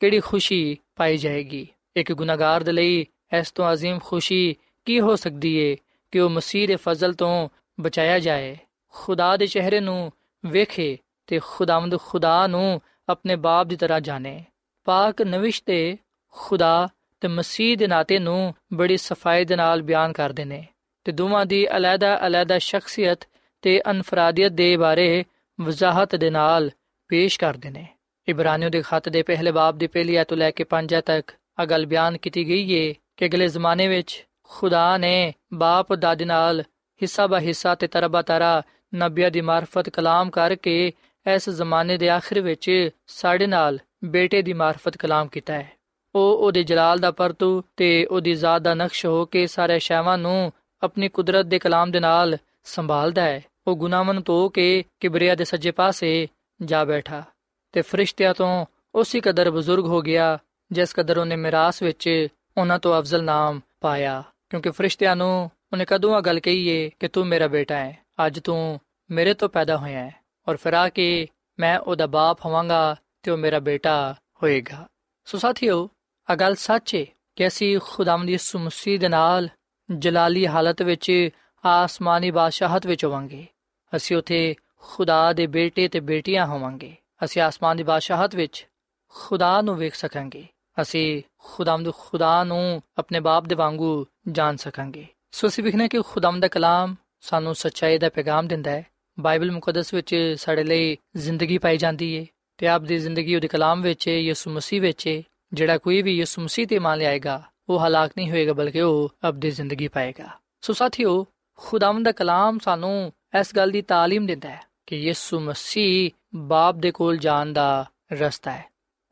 ਕਿਹੜੀ 0.00 0.20
ਖੁਸ਼ੀ 0.20 0.76
ਪਾਈ 0.96 1.16
ਜਾਏਗੀ 1.16 1.66
ਇੱਕ 1.96 2.12
ਗੁਨਾਹਗਾਰ 2.12 2.62
ਦੇ 2.62 2.72
ਲਈ 2.72 3.04
ਇਸ 3.38 3.50
ਤੋਂ 3.52 3.72
عظیم 3.72 3.98
ਖੁਸ਼ੀ 4.04 4.54
ਕੀ 4.86 5.00
ਹੋ 5.00 5.16
ਸਕਦੀ 5.16 5.54
ਏ 5.56 5.76
ਕਿ 6.12 6.20
ਉਹ 6.20 6.30
ਮਸੀਹ 6.30 6.68
ਦੇ 6.68 6.76
ਫਜ਼ਲ 6.76 7.12
ਤੋਂ 7.12 7.48
ਬਚਾਇਆ 7.78 8.18
ਜਾਏ 8.18 8.56
ਖੁਦਾ 8.94 9.36
ਦੇ 9.36 9.46
ਚਿਹਰੇ 9.46 9.80
ਨੂੰ 9.80 10.12
ਵੇਖੇ 10.44 10.96
ਤੇ 11.26 11.38
ਖੁਦਾਵੰਦ 11.38 11.96
ਖੁਦਾ 12.00 12.46
ਨੂੰ 12.46 12.80
ਆਪਣੇ 13.08 13.36
ਬਾਪ 13.36 13.66
ਦੀ 13.66 13.76
ਤਰ੍ਹਾਂ 13.76 14.00
ਜਾਣੇ 14.00 14.42
ਪਾਕ 14.86 15.22
ਨਵਿਸ਼ 15.22 15.62
ਤੇ 15.62 15.96
ਖੁਦਾ 16.34 16.88
ਤੇ 17.23 17.27
ਮਸੀਹ 17.27 17.77
ਦੇ 17.77 17.87
ਨਾਤੇ 17.87 18.19
ਨੂੰ 18.19 18.53
ਬੜੀ 18.73 18.97
ਸਫ਼ਾਈ 18.97 19.45
ਦੇ 19.45 19.55
ਨਾਲ 19.55 19.81
ਬਿਆਨ 19.81 20.13
ਕਰਦੇ 20.13 20.45
ਨੇ 20.45 20.67
ਤੇ 21.03 21.11
ਦੋਵਾਂ 21.11 21.45
ਦੀ 21.45 21.67
ਅਲੱਗਾ-ਅਲੱਗਾ 21.77 22.57
ਸ਼ਖਸੀਅਤ 22.57 23.19
ਤੇ 23.61 23.81
ਅਨਫਰਾਦੀਅਤ 23.91 24.51
ਦੇ 24.51 24.77
ਬਾਰੇ 24.77 25.23
ਵਜ਼ਾਹਤ 25.61 26.15
ਦੇ 26.15 26.29
ਨਾਲ 26.29 26.71
ਪੇਸ਼ 27.07 27.39
ਕਰਦੇ 27.39 27.69
ਨੇ। 27.69 27.87
ਇਬਰਾਨੀਓ 28.27 28.69
ਦੇ 28.69 28.81
ਖੱਤ 28.81 29.09
ਦੇ 29.09 29.23
ਪਹਿਲੇ 29.23 29.51
ਬਾਬ 29.51 29.77
ਦੀ 29.77 29.87
ਪਹਿਲੀ 29.87 30.15
ਆਇਤ 30.15 30.27
ਤੋਂ 30.27 30.37
ਲੈ 30.37 30.51
ਕੇ 30.51 30.63
ਪੰਜ 30.63 30.95
ਤੱਕ 31.05 31.31
ਆ 31.59 31.65
ਗੱਲ 31.65 31.85
ਬਿਆਨ 31.85 32.17
ਕੀਤੀ 32.17 32.47
ਗਈ 32.47 32.89
ਹੈ 32.89 32.93
ਕਿ 33.17 33.25
ਅਗਲੇ 33.25 33.47
ਜ਼ਮਾਨੇ 33.47 33.87
ਵਿੱਚ 33.87 34.25
ਖੁਦਾ 34.43 34.97
ਨੇ 34.97 35.33
ਬਾਪ 35.53 35.93
ਦਾਦੀ 35.93 36.25
ਨਾਲ 36.25 36.61
ਹਿੱਸਾ 37.01 37.27
ਬਾ 37.27 37.39
ਹਿੱਸਾ 37.39 37.75
ਤੇ 37.75 37.87
ਤਰਬਾ 37.87 38.21
ਤਰਾ 38.21 38.61
ਨਬੀਆਂ 38.95 39.31
ਦੀ 39.31 39.41
ਮਾਰਫਤ 39.41 39.89
ਕਲਾਮ 39.89 40.29
ਕਰਕੇ 40.29 40.91
ਇਸ 41.35 41.49
ਜ਼ਮਾਨੇ 41.49 41.97
ਦੇ 41.97 42.09
ਆਖਿਰ 42.09 42.41
ਵਿੱਚ 42.41 42.89
ਸਾਡੇ 43.07 43.47
ਨਾਲ 43.47 43.79
ਬੇਟੇ 44.03 44.41
ਦੀ 44.41 44.53
ਮਾਰਫਤ 44.53 44.97
ਕਲਾਮ 44.97 45.27
ਕੀਤਾ 45.27 45.53
ਹੈ। 45.53 45.82
ਉਹ 46.15 46.37
ਉਹਦੇ 46.37 46.63
ਜਲਾਲ 46.63 46.99
ਦਾ 46.99 47.11
ਪਰਤੂ 47.11 47.63
ਤੇ 47.77 48.05
ਉਹਦੀ 48.05 48.33
ਜ਼ਾਤ 48.33 48.61
ਦਾ 48.61 48.73
ਨਕਸ਼ 48.73 49.05
ਹੋ 49.05 49.25
ਕੇ 49.25 49.47
ਸਾਰੇ 49.47 49.79
ਸ਼ੈਵਾਂ 49.79 50.17
ਨੂੰ 50.17 50.51
ਆਪਣੀ 50.83 51.09
ਕੁਦਰਤ 51.09 51.45
ਦੇ 51.45 51.59
ਕਲਾਮ 51.59 51.91
ਦੇ 51.91 51.99
ਨਾਲ 51.99 52.37
ਸੰਭਾਲਦਾ 52.63 53.21
ਹੈ। 53.21 53.43
ਉਹ 53.67 53.75
ਗੁਨਾਹਮਨ 53.75 54.21
ਤੋਂ 54.21 54.49
ਕੇ 54.49 54.83
ਕਿਬਰੀਆ 54.99 55.35
ਦੇ 55.35 55.43
ਸੱਜੇ 55.43 55.71
ਪਾਸੇ 55.71 56.27
ਜਾ 56.61 56.83
ਬੈਠਾ 56.83 57.23
ਤੇ 57.71 57.81
ਫਰਿਸ਼ਤਿਆਂ 57.81 58.33
ਤੋਂ 58.33 58.65
ਉਸੇ 58.95 59.19
ਕਦਰ 59.19 59.51
ਬਜ਼ੁਰਗ 59.51 59.85
ਹੋ 59.85 60.01
ਗਿਆ, 60.01 60.37
ਜਿਸ 60.71 60.93
ਕਦਰ 60.93 61.17
ਉਹਨੇ 61.17 61.35
ਮਿਰਾਸ 61.35 61.81
ਵਿੱਚ 61.83 62.27
ਉਹਨਾਂ 62.57 62.79
ਤੋਂ 62.79 62.99
ਅਫਜ਼ਲ 62.99 63.23
ਨਾਮ 63.23 63.59
ਪਾਇਆ। 63.81 64.23
ਕਿਉਂਕਿ 64.49 64.69
ਫਰਿਸ਼ਤਿਆਂ 64.69 65.15
ਨੂੰ 65.15 65.51
ਉਹਨੇ 65.73 65.85
ਕਦੋਂ 65.85 66.15
ਆ 66.15 66.21
ਗੱਲ 66.21 66.39
ਕਹੀਏ 66.39 66.89
ਕਿ 66.99 67.07
ਤੂੰ 67.07 67.25
ਮੇਰਾ 67.27 67.47
ਬੇਟਾ 67.47 67.75
ਹੈ, 67.75 67.97
ਅੱਜ 68.27 68.39
ਤੂੰ 68.39 68.79
ਮੇਰੇ 69.11 69.33
ਤੋਂ 69.33 69.49
ਪੈਦਾ 69.49 69.77
ਹੋਇਆ 69.77 69.99
ਹੈ 69.99 70.15
ਔਰ 70.47 70.57
ਫਿਰ 70.57 70.73
ਆ 70.73 70.89
ਕੇ 70.89 71.27
ਮੈਂ 71.59 71.79
ਉਹਦਾ 71.79 72.07
ਬਾਪ 72.07 72.45
ਹੋਵਾਂਗਾ 72.45 72.95
ਤੇ 73.23 73.31
ਉਹ 73.31 73.37
ਮੇਰਾ 73.37 73.59
ਬੇਟਾ 73.59 74.15
ਹੋਏਗਾ। 74.43 74.87
ਸੋ 75.25 75.37
ਸਾਥੀਓ 75.37 75.89
ਆ 76.31 76.35
ਗੱਲ 76.35 76.55
ਸੱਚ 76.55 76.95
ਹੈ 76.95 77.05
ਕਿ 77.35 77.47
ਅਸੀਂ 77.47 77.79
ਖੁਦਾਵੰਦ 77.83 78.29
ਯਿਸੂ 78.29 78.59
ਮਸੀਹ 78.59 78.99
ਦੇ 78.99 79.09
ਨਾਲ 79.09 79.49
ਜਲਾਲੀ 79.97 80.47
ਹਾਲਤ 80.47 80.81
ਵਿੱਚ 80.81 81.29
ਆਸਮਾਨੀ 81.65 82.31
ਬਾਦਸ਼ਾਹਤ 82.31 82.87
ਵਿੱਚ 82.87 83.05
ਹੋਵਾਂਗੇ। 83.05 83.47
ਅਸੀਂ 83.95 84.17
ਉਥੇ 84.17 84.55
ਖੁਦਾ 84.77 85.33
ਦੇ 85.33 85.47
ਬੇਟੇ 85.47 85.87
ਤੇ 85.87 85.99
ਬੇਟੀਆਂ 85.99 86.45
ਹੋਵਾਂਗੇ। 86.45 86.95
ਅਸੀਂ 87.23 87.41
ਆਸਮਾਨ 87.41 87.77
ਦੀ 87.77 87.83
ਬਾਦਸ਼ਾਹਤ 87.83 88.35
ਵਿੱਚ 88.35 88.67
ਖੁਦਾ 89.09 89.61
ਨੂੰ 89.61 89.77
ਵੇਖ 89.77 89.95
ਸਕਾਂਗੇ। 89.95 90.45
ਅਸੀਂ 90.81 91.23
ਖੁਦਾਵੰਦ 91.37 91.93
ਖੁਦਾ 91.93 92.43
ਨੂੰ 92.43 92.81
ਆਪਣੇ 92.97 93.19
ਬਾਪ 93.19 93.45
ਦੇ 93.45 93.55
ਵਾਂਗੂ 93.55 94.05
ਜਾਣ 94.31 94.55
ਸਕਾਂਗੇ। 94.55 95.05
ਸੋ 95.31 95.47
ਅਸੀਂ 95.47 95.63
ਵਿਖਨੇ 95.63 95.87
ਕਿ 95.87 96.01
ਖੁਦਾਵੰਦ 96.01 96.41
ਦਾ 96.41 96.47
ਕਲਾਮ 96.47 96.95
ਸਾਨੂੰ 97.21 97.55
ਸੱਚਾਈ 97.55 97.97
ਦਾ 97.97 98.09
ਪੈਗਾਮ 98.09 98.47
ਦਿੰਦਾ 98.47 98.71
ਹੈ। 98.71 98.85
ਬਾਈਬਲ 99.19 99.51
ਮੁਕੱਦਸ 99.51 99.93
ਵਿੱਚ 99.93 100.35
ਸਾਡੇ 100.37 100.63
ਲਈ 100.63 100.97
ਜ਼ਿੰਦਗੀ 101.15 101.57
ਪਾਈ 101.57 101.77
ਜਾਂਦੀ 101.77 102.19
ਹੈ 102.19 102.25
ਤੇ 102.57 102.67
ਆਪ 102.67 102.81
ਦੀ 102.81 102.97
ਜ਼ਿੰਦਗੀ 102.97 103.35
ਉਹਦੇ 103.35 103.47
ਕਲਾਮ 103.47 103.81
ਵਿੱਚ 103.81 104.07
ਯਿਸੂ 104.07 104.51
ਮਸੀਹ 104.51 104.81
ਵਿੱਚ 104.81 105.21
ਜਿਹੜਾ 105.52 105.78
ਕੋਈ 105.78 106.02
ਵੀ 106.02 106.16
ਯਿਸੂ 106.16 106.42
ਮਸੀਹ 106.42 106.66
ਤੇ 106.66 106.78
ਮੰਨ 106.78 106.98
ਲਿਆਏਗਾ 106.98 107.42
ਉਹ 107.68 107.86
ਹਲਾਕ 107.86 108.12
ਨਹੀਂ 108.16 108.30
ਹੋਏਗਾ 108.30 108.52
ਬਲਕਿ 108.52 108.80
ਉਹ 108.80 109.10
ਅਬਦੀ 109.28 109.50
ਜ਼ਿੰਦਗੀ 109.50 109.88
ਪਾਏਗਾ 109.88 110.28
ਸੋ 110.60 110.72
ਸਾਥੀਓ 110.72 111.26
ਖੁਦਾਵੰਦ 111.58 112.04
ਦਾ 112.04 112.12
ਕਲਾਮ 112.12 112.58
ਸਾਨੂੰ 112.58 113.12
ਇਸ 113.40 113.54
ਗੱਲ 113.56 113.70
ਦੀ 113.70 113.82
تعلیم 113.92 114.26
ਦਿੰਦਾ 114.26 114.48
ਹੈ 114.48 114.60
ਕਿ 114.86 114.96
ਯਿਸੂ 114.96 115.40
ਮਸੀਹ 115.40 116.10
ਬਾਪ 116.34 116.74
ਦੇ 116.74 116.90
ਕੋਲ 116.90 117.16
ਜਾਣ 117.16 117.52
ਦਾ 117.52 117.86
ਰਸਤਾ 118.12 118.50
ਹੈ 118.50 118.64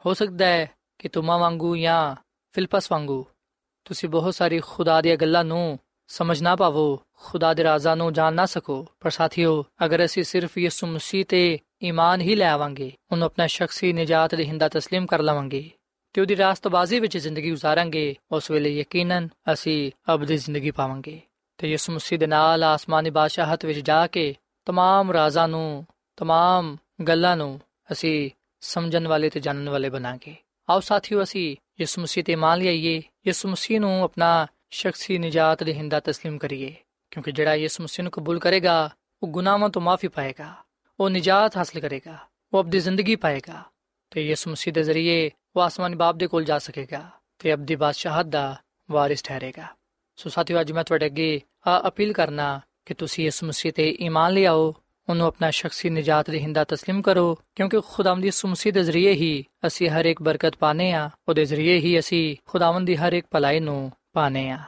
ਹੋ 0.05 0.15
ਸਕਦਾ 0.15 0.47
ਹੈ 0.47 0.69
ਕਿ 0.99 1.09
ਤੁਮਾ 1.09 1.37
ਵਾਂਗੂ 1.37 1.77
ਜਾਂ 1.77 2.15
ਫਿਲਪਸ 2.55 2.93
ਵਾਂਗੂ 2.93 3.25
ਤੁਸੀਂ 3.85 4.09
ਬਹੁਤ 4.09 4.35
ਸਾਰੀ 4.35 4.61
ਖੁਦਾ 4.61 5.01
ਦੀਆਂ 5.01 5.17
ਗੱਲਾਂ 5.17 5.45
ਨੂੰ 5.45 5.79
ਸਮਝ 6.09 6.43
ਨਾ 6.43 6.57
ਪਾਵੋ 6.57 7.03
ਖੁਦਾ 7.15 7.55
ਦੇ 7.55 7.65
ਰਾਜ਼ਾਂ 7.65 7.97
ਨੂੰ 7.97 8.13
ਜਾਣ 8.13 8.35
ਨਾ 8.35 8.47
ਸਕੋ 8.47 8.87
ਪਰ 9.01 9.11
ਸਾਥੀਓ 9.11 9.65
ਅਗਰ 9.85 10.05
ਅਸੀਂ 10.05 10.25
ਸਿਰਫ 10.25 10.59
ਯਿਸੂ 10.59 10.87
ਮਸੀਹ 10.87 11.25
ਤੇ 11.25 11.59
ਈਮਾਨ 11.83 12.21
ਹੀ 12.21 12.35
ਲੈ 12.35 12.49
ਆਵਾਂਗੇ 12.49 12.93
ਉਹਨੂੰ 13.13 13.27
ਆਪਣਾ 13.27 13.47
ਸ਼ਖਸੀ 13.47 13.93
ਨਜਾਤ 13.93 14.35
ਦੇ 14.35 14.45
ਹਿੰਦਾ 14.45 14.67
تسلیم 14.67 15.07
ਕਰ 15.07 15.23
ਲਵਾਂਗੇ 15.23 15.71
ਤੇ 16.14 16.22
ਉਹਦੀ 16.22 16.38
ਰਾਸਤਬਾਜ਼ੀ 16.38 17.00
ਵਿੱਚ 17.00 17.18
ਜ਼ਿੰਦਗੀ 17.18 17.52
گزارਾਂਗੇ 17.52 18.16
ਉਸ 18.32 18.52
ਵੇਲੇ 18.52 18.80
ਯਕੀਨਨ 18.80 19.30
ਅਸੀਂ 19.54 19.92
ਅਬਦੀ 20.14 20.38
ਜ਼ਿੰਦਗੀ 20.38 20.72
ਪਾਵਾਂਗੇ। 20.72 21.22
ਤੇ 21.58 21.72
ਯਿਸੂ 21.72 21.94
ਮਸੀਹ 21.94 22.20
ਦੇ 22.20 22.28
ਨਾਲ 22.28 22.64
ਆਸਮਾਨੀ 22.64 23.10
ਬਾਦਸ਼ਾਹਤ 23.10 23.66
ਵਿੱਚ 23.66 23.80
ਜਾ 23.80 24.08
ਕੇ 24.08 24.36
तमाम 24.70 25.14
ਰਾਜ਼ਾਂ 25.14 25.48
ਨੂੰ 25.48 25.88
तमाम 26.22 26.78
ਗੱਲਾਂ 27.04 27.38
ਨੂੰ 27.38 27.62
ਅਸੀਂ 27.92 28.32
ਸਮਝਣ 28.60 29.08
ਵਾਲੇ 29.08 29.30
ਤੇ 29.30 29.40
ਜਾਣਨ 29.40 29.70
ਵਾਲੇ 29.70 29.90
ਬਣਾਂਗੇ। 29.90 30.36
ਆਓ 30.70 30.80
ਸਾਥੀਓ, 30.80 31.24
ਅਸੀਂ 31.24 31.58
ਯਿਸੂ 31.80 32.02
ਮਸੀਹ 32.02 32.24
ਤੇ 32.24 32.36
ਮੰਨ 32.36 32.60
ਲਈਏ 32.60 33.02
ਯਿਸੂ 33.28 33.50
ਮਸੀਹ 33.50 33.80
ਨੂੰ 33.80 34.04
ਆਪਣਾ 34.04 34.48
ਸ਼ਖਸੀ 34.70 35.18
ਨਜਾਤ 35.18 35.64
ਦੇ 35.64 35.74
ਹਿੰਦਾ 35.74 36.02
تسلیم 36.10 36.38
ਕਰੀਏ, 36.38 36.76
ਕਿਉਂਕਿ 37.12 37.32
ਜਿਹੜਾ 37.32 37.56
ਯਿਸੂ 37.56 37.84
ਮਸੀਹ 37.84 38.04
ਨੂੰ 38.04 38.12
ਕਬੂਲ 38.12 38.40
ਕਰੇਗਾ, 38.40 38.90
ਉਹ 39.24 39.28
ਗੁਨਾਹਾਂ 39.28 39.70
ਤੋਂ 39.70 39.82
ਮਾਫੀ 39.82 40.08
ਪਾਏਗਾ, 40.08 40.54
ਉਹ 41.00 41.10
ਨਜਾਤ 41.10 41.58
ਹਾਸਲ 41.58 41.80
ਕਰੇਗਾ, 41.80 42.18
ਉਹ 42.54 42.60
ਆਪਣੀ 42.60 42.80
ਜ਼ਿੰਦਗੀ 42.80 43.16
ਪਾਏਗਾ। 43.16 43.64
ਤੇ 44.13 44.27
ਯਿਸੂ 44.27 44.51
ਮਸੀਹ 44.51 44.73
ਦੇ 44.73 44.83
ਜ਼ਰੀਏ 44.83 45.31
ਉਹ 45.57 45.63
ਆਸਮਾਨੀ 45.63 45.97
ਬਾਪ 45.97 46.17
ਦੇ 46.17 46.27
ਕੋਲ 46.27 46.45
ਜਾ 46.45 46.59
ਸਕੇਗਾ 46.59 47.03
ਤੇ 47.41 47.53
ਅਬਦੀ 47.55 47.77
ਬਾਦਸ਼ਾਹਤ 47.77 48.27
ਦਾ 48.27 48.57
ਵਾਰਿਸ 48.89 49.23
ਠਹਿਰੇਗਾ 49.23 49.67
ਸੋ 50.19 50.31
ਸਾਥੀਓ 50.31 50.61
ਅੱਜ 50.61 50.73
ਮੈਂ 50.73 50.85
ਤੁਹਾਡੇ 50.85 51.07
ਅੱਗੇ 51.07 51.41
ਆ 51.67 51.81
ਅਪੀਲ 51.89 52.13
ਕਰਨਾ 52.13 52.61
ਕਿ 52.87 52.95
ਤੁਸੀਂ 52.95 53.25
ਯਿਸੂ 53.25 53.47
ਮਸੀਹ 53.47 53.73
ਤੇ 53.73 53.89
ਈਮਾਨ 54.01 54.33
ਲਿਆਓ 54.33 54.75
ਉਹਨੂੰ 55.09 55.27
ਆਪਣਾ 55.27 55.51
ਸ਼ਖਸੀ 55.51 55.91
ਨਜਾਤ 55.91 56.31
ਦੇ 56.31 56.39
ਹਿੰਦਾ 56.39 56.65
تسلیم 56.65 57.01
ਕਰੋ 57.03 57.35
ਕਿਉਂਕਿ 57.57 57.81
ਖੁਦਾਵੰਦ 57.89 58.25
ਯਿਸੂ 58.25 58.49
ਮਸੀਹ 58.49 58.73
ਦੇ 58.73 58.83
ਜ਼ਰੀਏ 58.83 59.13
ਹੀ 59.13 59.45
ਅਸੀਂ 59.67 59.91
ਹਰ 59.91 60.05
ਇੱਕ 60.05 60.23
ਬਰਕਤ 60.23 60.57
ਪਾਣੇ 60.57 60.93
ਆ 60.93 61.09
ਉਹਦੇ 61.29 61.45
ਜ਼ਰੀਏ 61.45 61.79
ਹੀ 61.79 61.99
ਅਸੀਂ 61.99 62.37
ਖੁਦਾਵੰਦ 62.47 62.87
ਦੀ 62.87 62.97
ਹਰ 62.97 63.13
ਇੱਕ 63.13 63.27
ਭਲਾਈ 63.31 63.61
ਨੂੰ 63.61 63.91
ਪਾਣੇ 64.13 64.49
ਆ 64.51 64.59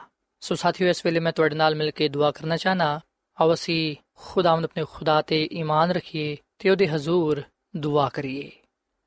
ਸੋ 0.41 0.55
ਸਾਥੀਓ 0.55 0.87
ਇਸ 0.87 1.05
ਵੇਲੇ 1.05 1.19
ਮੈਂ 1.19 1.31
ਤੁਹਾਡੇ 1.31 1.55
ਨਾਲ 1.55 1.75
ਮਿਲ 1.75 1.91
ਕੇ 1.91 2.07
ਦੁਆ 2.07 2.31
ਕਰਨਾ 2.31 2.57
ਚਾਹਨਾ 2.57 2.99
ਆਓ 3.37 3.53
ਅਸੀਂ 3.53 3.95
ਖੁਦਾਵੰਦ 4.23 4.65
ਆਪਣੇ 4.65 4.83
ਖੁਦਾ 4.93 5.21
ਤੇ 5.21 5.43
ਈਮਾਨ 5.51 5.91
ਰੱਖੀਏ 5.91 6.35
ਤੇ 6.59 6.69
ਉਹਦੇ 6.69 6.87
ਹਜ਼ੂਰ 6.87 7.43
ਦੁਆ 7.75 8.09
ਕਰੀਏ 8.09 8.49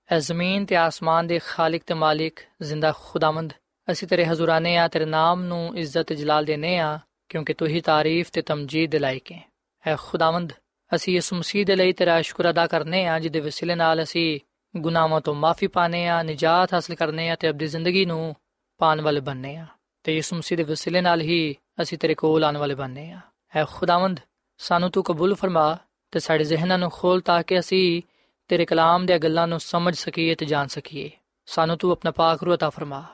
ਐ 0.09 0.19
ਜ਼ਮੀਨ 0.19 0.65
ਤੇ 0.65 0.75
ਆਸਮਾਨ 0.75 1.27
ਦੇ 1.27 1.39
ਖਾਲਕ 1.45 1.81
ਤੇ 1.87 1.93
ਮਾਲਿਕ 1.93 2.39
ਜ਼ਿੰਦਾ 2.61 2.91
ਖੁਦਾਵੰਦ 2.99 3.53
ਅਸੀਂ 3.87 4.07
ਤੇਰੇ 4.07 4.25
ਹਜ਼ੂਰਾਨੇ 4.25 4.75
ਆ 4.77 4.87
ਤੇਰੇ 4.87 5.05
ਨਾਮ 5.05 5.43
ਨੂੰ 5.43 5.77
ਇੱਜ਼ਤ 5.77 6.13
ਜਲਾਲ 6.13 6.45
ਦੇਨੇ 6.45 6.77
ਆ 6.79 6.97
ਕਿਉਂਕਿ 7.29 7.53
ਤੂੰ 7.53 7.67
ਹੀ 7.67 7.81
ਤਾਰੀਫ 7.81 8.29
ਤੇ 8.31 8.41
ਤਮਜੀਦ 8.41 8.91
ਦੇ 8.91 8.99
ਲਾਇਕ 8.99 9.31
ਹੈ 9.31 9.41
ਐ 9.85 9.95
ਖੁਦਾਵੰਦ 9.99 10.53
ਅਸੀਂ 10.91 11.17
ਇਸ 11.17 11.33
ਮਸੀਹ 11.33 11.65
ਦੇ 11.65 11.75
ਲਈ 11.75 11.93
ਤੇਰਾ 11.93 12.21
ਸ਼ੁਕਰ 12.21 12.49
ਅਦਾ 12.49 12.65
ਕਰਨੇ 12.67 13.05
ਆ 13.07 13.19
ਜਿਹਦੇ 13.19 13.39
ਵਸਿਲੇ 13.39 13.75
ਨਾਲ 13.75 14.03
ਅਸੀਂ 14.03 14.39
ਗੁਨਾਹਾਂ 14.73 15.21
ਤੋਂ 15.21 15.35
ਮਾਫੀ 15.35 15.67
ਪਾਣੇ 15.67 16.07
ਆ 16.07 16.21
ਨਜਾਤ 16.23 16.73
ਹਾਸਲ 16.73 16.95
ਕਰਨੇ 16.95 17.29
ਆ 17.29 17.35
ਤੇ 17.35 17.47
ਆਪਣੀ 17.47 17.67
ਜ਼ਿੰਦਗੀ 17.67 18.05
ਨੂੰ 18.05 18.35
ਪਾਣ 18.79 19.01
ਵਾਲੇ 19.01 19.19
ਬਣਨੇ 19.19 19.55
ਆ 19.55 19.65
ਤੇ 20.05 20.17
ਇਸ 20.17 20.33
ਮਸੀਹ 20.33 20.57
ਦੇ 20.57 20.63
ਵਸਿਲੇ 20.63 21.01
ਨਾਲ 21.01 21.21
ਹੀ 21.21 21.55
ਅਸੀਂ 21.81 21.97
ਤੇਰੇ 21.97 22.13
ਕੋਲ 22.13 22.43
ਆਉਣ 22.43 22.57
ਵਾਲੇ 22.57 22.75
ਬਣਨੇ 22.75 23.11
ਆ 23.11 23.19
ਐ 23.53 23.65
ਖੁਦਾਵੰਦ 23.69 24.19
ਸਾਨੂੰ 24.59 24.91
ਤੂੰ 24.91 25.03
ਕਬੂਲ 25.03 25.35
ਫਰਮਾ 25.35 25.77
ਤੇ 26.13 26.19
ਸਾਡੇ 26.19 26.43
ਜ਼ਿਹਨਾਂ 26.43 26.77
ਨੂੰ 26.77 26.89
ਖੋਲ 26.91 27.21
ਤਾਂ 27.21 27.41
ਕਿ 27.43 27.59
ਅਸੀਂ 27.59 28.01
ਤੇਰੇ 28.48 28.64
ਕਲਾਮ 28.64 29.06
ਦੀਆਂ 29.06 29.18
ਗੱਲਾਂ 29.18 29.46
ਨੂੰ 29.48 29.60
ਸਮਝ 29.60 29.94
ਸਕੀਏ 29.94 30.34
ਤੇ 30.34 30.46
ਜਾਣ 30.46 30.66
ਸਕੀਏ 30.66 31.10
ਸਾਨੂੰ 31.46 31.78
ਤੂੰ 31.78 31.92
ਆਪਣਾ 31.92 32.10
ਪਾਕ 32.10 32.42
ਰੂਹ 32.42 32.54
عطا 32.54 32.70
ਫਰਮਾ 32.70 33.04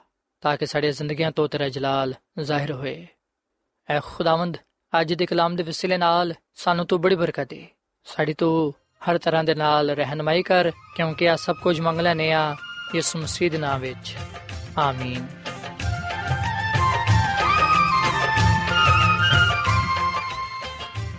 ਤਾਂ 0.41 0.57
ਕਿ 0.57 0.67
ਸਾਡੇ 0.67 0.93
ਜ਼ਿੰਦਗੀਆਂ 0.93 1.31
ਤੋਂ 1.33 1.49
ਤੇਰਾ 1.49 1.69
ਜਲਾਲ 1.69 2.15
ਜ਼ਾਹਿਰ 2.43 2.73
ਹੋਏ 2.73 3.07
ਐ 3.91 4.01
ਖੁਦਾਵੰਦ 4.05 4.57
ਅੱਜ 5.01 5.15
ਦੇ 5.15 5.27
ਕਲਾਮ 5.27 5.57
ਦੇ 5.57 5.63
ਵਸਿਲੇ 5.63 5.97
ਨਾਲ 5.99 6.35
ਸਾਨੂੰ 6.55 6.87
ਤੂੰ 6.87 7.01
ਬੜੀ 7.01 7.15
ਬਰਕਤ 7.15 7.49
ਦੇ 7.49 7.67
ਸਾਡੀ 8.05 8.35
ਤੂੰ 8.35 8.75
ਹਰ 9.11 9.19
ਤਰ੍ਹਾਂ 9.19 9.45
ਦੇ 9.45 9.55
ਨਾਲ 9.55 9.91
ਰਹਿਨਮਾਈ 9.91 10.43
ਕਰ 10.43 10.71
ਕਿਉਂਕਿ 10.97 11.29
ਆ 11.31 11.37
ਸਭ 11.37 11.57
ਕੁਝ 11.63 11.81
ਮੰਗ 11.81 12.01
ਲੈਨੇ 12.01 12.33
ਆ 12.33 12.57
ਯਿਸੂ 12.95 13.19
ਮਸੀਹ 13.19 13.51
ਦੇ 13.51 13.59
ਨਾਮ 13.59 13.81
ਵਿੱਚ 13.81 14.15
ਆਮੀਨ 14.79 15.27